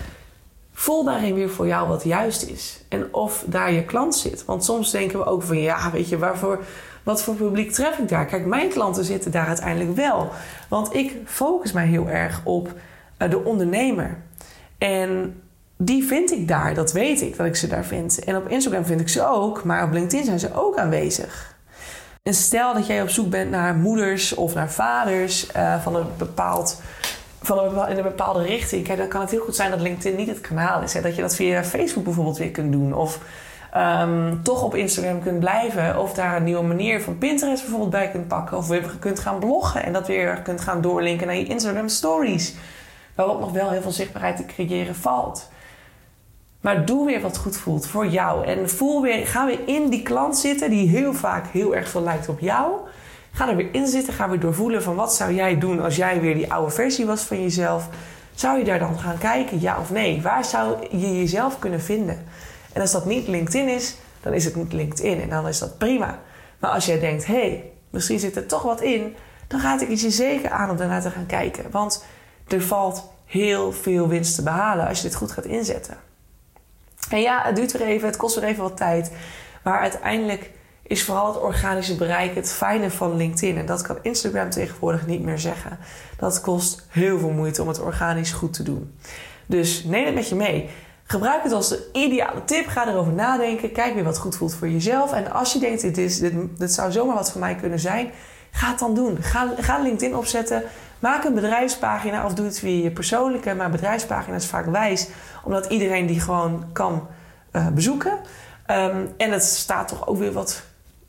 voel 0.72 1.04
daarin 1.04 1.34
weer 1.34 1.50
voor 1.50 1.66
jou 1.66 1.88
wat 1.88 2.04
juist 2.04 2.42
is. 2.42 2.84
En 2.88 3.14
of 3.14 3.44
daar 3.46 3.72
je 3.72 3.84
klant 3.84 4.16
zit. 4.16 4.44
Want 4.44 4.64
soms 4.64 4.90
denken 4.90 5.18
we 5.18 5.24
ook 5.24 5.42
van 5.42 5.58
ja, 5.58 5.90
weet 5.90 6.08
je, 6.08 6.18
waarvoor, 6.18 6.64
wat 7.02 7.22
voor 7.22 7.34
publiek 7.34 7.72
tref 7.72 7.98
ik 7.98 8.08
daar? 8.08 8.26
Kijk, 8.26 8.46
mijn 8.46 8.68
klanten 8.68 9.04
zitten 9.04 9.30
daar 9.30 9.46
uiteindelijk 9.46 9.96
wel. 9.96 10.30
Want 10.68 10.94
ik 10.94 11.16
focus 11.24 11.72
mij 11.72 11.86
heel 11.86 12.08
erg 12.08 12.40
op 12.44 12.72
uh, 13.18 13.30
de 13.30 13.44
ondernemer. 13.44 14.22
En 14.78 15.40
die 15.78 16.04
vind 16.04 16.32
ik 16.32 16.48
daar, 16.48 16.74
dat 16.74 16.92
weet 16.92 17.20
ik 17.20 17.36
dat 17.36 17.46
ik 17.46 17.56
ze 17.56 17.66
daar 17.66 17.84
vind. 17.84 18.24
En 18.24 18.36
op 18.36 18.48
Instagram 18.48 18.84
vind 18.84 19.00
ik 19.00 19.08
ze 19.08 19.26
ook, 19.26 19.64
maar 19.64 19.84
op 19.84 19.92
LinkedIn 19.92 20.24
zijn 20.24 20.38
ze 20.38 20.54
ook 20.54 20.76
aanwezig. 20.76 21.56
En 22.22 22.34
stel 22.34 22.74
dat 22.74 22.86
jij 22.86 23.02
op 23.02 23.08
zoek 23.08 23.30
bent 23.30 23.50
naar 23.50 23.74
moeders 23.74 24.34
of 24.34 24.54
naar 24.54 24.70
vaders 24.70 25.46
uh, 25.56 25.82
van 25.82 25.96
een 25.96 26.06
bepaald 26.16 26.80
van 27.42 27.58
een, 27.58 27.88
in 27.88 27.96
een 27.96 28.02
bepaalde 28.02 28.42
richting. 28.42 28.96
Dan 28.96 29.08
kan 29.08 29.20
het 29.20 29.30
heel 29.30 29.40
goed 29.40 29.56
zijn 29.56 29.70
dat 29.70 29.80
LinkedIn 29.80 30.16
niet 30.16 30.28
het 30.28 30.40
kanaal 30.40 30.82
is. 30.82 30.92
Dat 30.92 31.16
je 31.16 31.22
dat 31.22 31.34
via 31.34 31.64
Facebook 31.64 32.04
bijvoorbeeld 32.04 32.38
weer 32.38 32.50
kunt 32.50 32.72
doen. 32.72 32.94
Of 32.94 33.20
um, 33.76 34.42
toch 34.42 34.62
op 34.62 34.74
Instagram 34.74 35.22
kunt 35.22 35.40
blijven. 35.40 36.00
Of 36.00 36.14
daar 36.14 36.36
een 36.36 36.44
nieuwe 36.44 36.62
manier 36.62 37.02
van 37.02 37.18
Pinterest 37.18 37.60
bijvoorbeeld 37.60 37.90
bij 37.90 38.10
kunt 38.10 38.28
pakken. 38.28 38.56
Of 38.56 38.68
weer 38.68 38.96
kunt 38.98 39.18
gaan 39.18 39.38
bloggen 39.38 39.84
en 39.84 39.92
dat 39.92 40.06
weer 40.06 40.42
kunt 40.42 40.60
gaan 40.60 40.80
doorlinken 40.80 41.26
naar 41.26 41.36
je 41.36 41.44
Instagram 41.44 41.88
stories. 41.88 42.54
Waarop 43.14 43.40
nog 43.40 43.52
wel 43.52 43.70
heel 43.70 43.82
veel 43.82 43.90
zichtbaarheid 43.90 44.36
te 44.36 44.46
creëren 44.46 44.94
valt. 44.94 45.48
Maar 46.60 46.84
doe 46.84 47.06
weer 47.06 47.20
wat 47.20 47.38
goed 47.38 47.56
voelt 47.56 47.86
voor 47.86 48.06
jou. 48.06 48.46
En 48.46 48.70
voel 48.70 49.02
weer, 49.02 49.26
ga 49.26 49.46
weer 49.46 49.60
in 49.66 49.88
die 49.88 50.02
klant 50.02 50.38
zitten 50.38 50.70
die 50.70 50.88
heel 50.88 51.14
vaak 51.14 51.46
heel 51.46 51.74
erg 51.74 51.88
veel 51.88 52.02
lijkt 52.02 52.28
op 52.28 52.40
jou. 52.40 52.72
Ga 53.32 53.48
er 53.48 53.56
weer 53.56 53.74
in 53.74 53.86
zitten. 53.86 54.12
Ga 54.12 54.28
weer 54.28 54.40
doorvoelen 54.40 54.82
van 54.82 54.94
wat 54.94 55.14
zou 55.14 55.34
jij 55.34 55.58
doen 55.58 55.82
als 55.82 55.96
jij 55.96 56.20
weer 56.20 56.34
die 56.34 56.52
oude 56.52 56.70
versie 56.70 57.06
was 57.06 57.22
van 57.22 57.42
jezelf. 57.42 57.88
Zou 58.34 58.58
je 58.58 58.64
daar 58.64 58.78
dan 58.78 58.98
gaan 58.98 59.18
kijken, 59.18 59.60
ja 59.60 59.78
of 59.80 59.90
nee? 59.90 60.22
Waar 60.22 60.44
zou 60.44 60.76
je 60.90 61.18
jezelf 61.18 61.58
kunnen 61.58 61.80
vinden? 61.80 62.24
En 62.72 62.80
als 62.80 62.92
dat 62.92 63.06
niet 63.06 63.28
LinkedIn 63.28 63.68
is, 63.68 63.96
dan 64.20 64.32
is 64.32 64.44
het 64.44 64.56
niet 64.56 64.72
LinkedIn 64.72 65.20
en 65.20 65.28
dan 65.28 65.48
is 65.48 65.58
dat 65.58 65.78
prima. 65.78 66.18
Maar 66.58 66.70
als 66.70 66.86
jij 66.86 66.98
denkt, 66.98 67.26
hé, 67.26 67.34
hey, 67.34 67.70
misschien 67.90 68.18
zit 68.18 68.36
er 68.36 68.46
toch 68.46 68.62
wat 68.62 68.80
in, 68.80 69.16
dan 69.46 69.60
raad 69.60 69.80
ik 69.80 69.88
je 69.88 70.10
zeker 70.10 70.50
aan 70.50 70.70
om 70.70 70.76
daarnaar 70.76 71.02
te 71.02 71.10
gaan 71.10 71.26
kijken. 71.26 71.70
Want 71.70 72.04
er 72.48 72.62
valt 72.62 73.08
heel 73.24 73.72
veel 73.72 74.08
winst 74.08 74.34
te 74.34 74.42
behalen 74.42 74.88
als 74.88 75.00
je 75.00 75.08
dit 75.08 75.16
goed 75.16 75.32
gaat 75.32 75.44
inzetten. 75.44 76.07
En 77.10 77.20
ja, 77.20 77.42
het 77.44 77.56
duurt 77.56 77.72
weer 77.72 77.86
even, 77.86 78.08
het 78.08 78.16
kost 78.16 78.34
weer 78.34 78.44
even 78.44 78.62
wat 78.62 78.76
tijd. 78.76 79.12
Maar 79.62 79.80
uiteindelijk 79.80 80.50
is 80.82 81.04
vooral 81.04 81.26
het 81.26 81.40
organische 81.40 81.96
bereik 81.96 82.34
het 82.34 82.52
fijne 82.52 82.90
van 82.90 83.16
LinkedIn. 83.16 83.58
En 83.58 83.66
dat 83.66 83.82
kan 83.82 83.98
Instagram 84.02 84.50
tegenwoordig 84.50 85.06
niet 85.06 85.22
meer 85.22 85.38
zeggen. 85.38 85.78
Dat 86.18 86.40
kost 86.40 86.86
heel 86.88 87.18
veel 87.18 87.30
moeite 87.30 87.62
om 87.62 87.68
het 87.68 87.80
organisch 87.80 88.32
goed 88.32 88.52
te 88.52 88.62
doen. 88.62 88.98
Dus 89.46 89.84
neem 89.84 90.04
het 90.04 90.14
met 90.14 90.28
je 90.28 90.34
mee. 90.34 90.70
Gebruik 91.04 91.42
het 91.42 91.52
als 91.52 91.68
de 91.68 91.88
ideale 91.92 92.44
tip. 92.44 92.66
Ga 92.66 92.88
erover 92.88 93.12
nadenken. 93.12 93.72
Kijk 93.72 93.94
weer 93.94 94.04
wat 94.04 94.18
goed 94.18 94.36
voelt 94.36 94.54
voor 94.54 94.68
jezelf. 94.68 95.12
En 95.12 95.32
als 95.32 95.52
je 95.52 95.58
denkt, 95.58 95.80
dit, 95.80 95.98
is, 95.98 96.18
dit 96.58 96.72
zou 96.72 96.92
zomaar 96.92 97.14
wat 97.14 97.32
voor 97.32 97.40
mij 97.40 97.54
kunnen 97.54 97.78
zijn, 97.78 98.10
ga 98.50 98.68
het 98.68 98.78
dan 98.78 98.94
doen. 98.94 99.16
Ga, 99.20 99.54
ga 99.58 99.78
LinkedIn 99.82 100.16
opzetten. 100.16 100.62
Maak 100.98 101.24
een 101.24 101.34
bedrijfspagina 101.34 102.24
of 102.24 102.34
doe 102.34 102.46
het 102.46 102.58
via 102.58 102.82
je 102.82 102.90
persoonlijke. 102.90 103.54
Maar 103.54 103.70
bedrijfspagina 103.70 104.36
is 104.36 104.46
vaak 104.46 104.66
wijs, 104.66 105.08
omdat 105.44 105.66
iedereen 105.66 106.06
die 106.06 106.20
gewoon 106.20 106.64
kan 106.72 107.06
uh, 107.52 107.68
bezoeken. 107.68 108.12
Um, 108.12 109.08
en 109.16 109.32
het 109.32 109.44
staat 109.44 109.88
toch 109.88 110.06
ook 110.06 110.18
weer 110.18 110.32
wat 110.32 110.62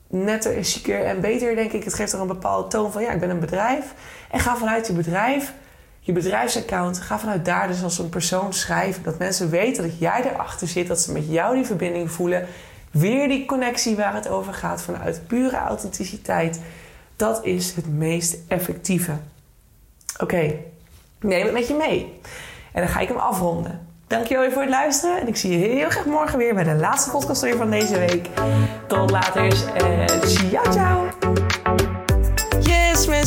netter 0.08 0.58
en 0.58 0.64
chiquer 0.64 1.06
en 1.06 1.22
beter, 1.22 1.56
denk 1.56 1.72
ik. 1.72 1.84
Het 1.84 1.94
geeft 1.94 2.14
er 2.14 2.20
een 2.20 2.28
bepaalde 2.28 2.68
toon 2.68 2.92
van 2.92 3.02
ja, 3.02 3.12
ik 3.12 3.20
ben 3.20 3.30
een 3.30 3.40
bedrijf. 3.40 3.94
En 4.32 4.40
ga 4.40 4.56
vanuit 4.56 4.88
je 4.88 4.94
bedrijf, 4.94 5.54
je 6.00 6.12
bedrijfsaccount, 6.12 7.00
ga 7.00 7.20
vanuit 7.20 7.46
daar 7.46 7.68
dus 7.68 7.84
als 7.84 8.00
een 8.00 8.10
persoon 8.10 8.54
schrijven. 8.54 9.04
Dat 9.04 9.18
mensen 9.18 9.50
weten 9.50 9.84
dat 9.84 10.00
jij 10.00 10.24
erachter 10.24 10.68
zit, 10.68 10.88
dat 10.88 11.00
ze 11.00 11.12
met 11.12 11.30
jou 11.30 11.56
die 11.56 11.66
verbinding 11.66 12.12
voelen. 12.12 12.48
Weer 12.92 13.28
die 13.28 13.46
connectie 13.46 13.96
waar 13.96 14.14
het 14.14 14.28
over 14.28 14.54
gaat 14.54 14.82
vanuit 14.82 15.28
pure 15.28 15.58
authenticiteit. 15.58 16.62
Dat 17.16 17.46
is 17.46 17.76
het 17.76 17.88
meest 17.88 18.38
effectieve. 18.48 19.12
Oké, 20.20 20.56
neem 21.20 21.44
het 21.44 21.54
met 21.54 21.68
je 21.68 21.74
mee. 21.74 22.20
En 22.74 22.82
dan 22.82 22.92
ga 22.92 23.00
ik 23.00 23.08
hem 23.08 23.18
afronden. 23.18 23.88
Dankjewel 24.08 24.52
voor 24.52 24.62
het 24.62 24.72
luisteren. 24.72 25.22
En 25.22 25.28
ik 25.28 25.36
zie 25.36 25.60
je 25.60 25.68
heel 25.68 25.90
graag 25.90 26.06
morgen 26.06 26.38
weer 26.38 26.54
bij 26.54 26.64
de 26.64 26.76
laatste 26.76 27.12
podcast 27.12 27.48
van 27.58 27.70
deze 27.70 28.00
week. 28.00 28.28
Tot 28.88 29.12
later 29.12 29.74
en 29.76 30.28
ciao 30.28 30.72
ciao 30.72 31.49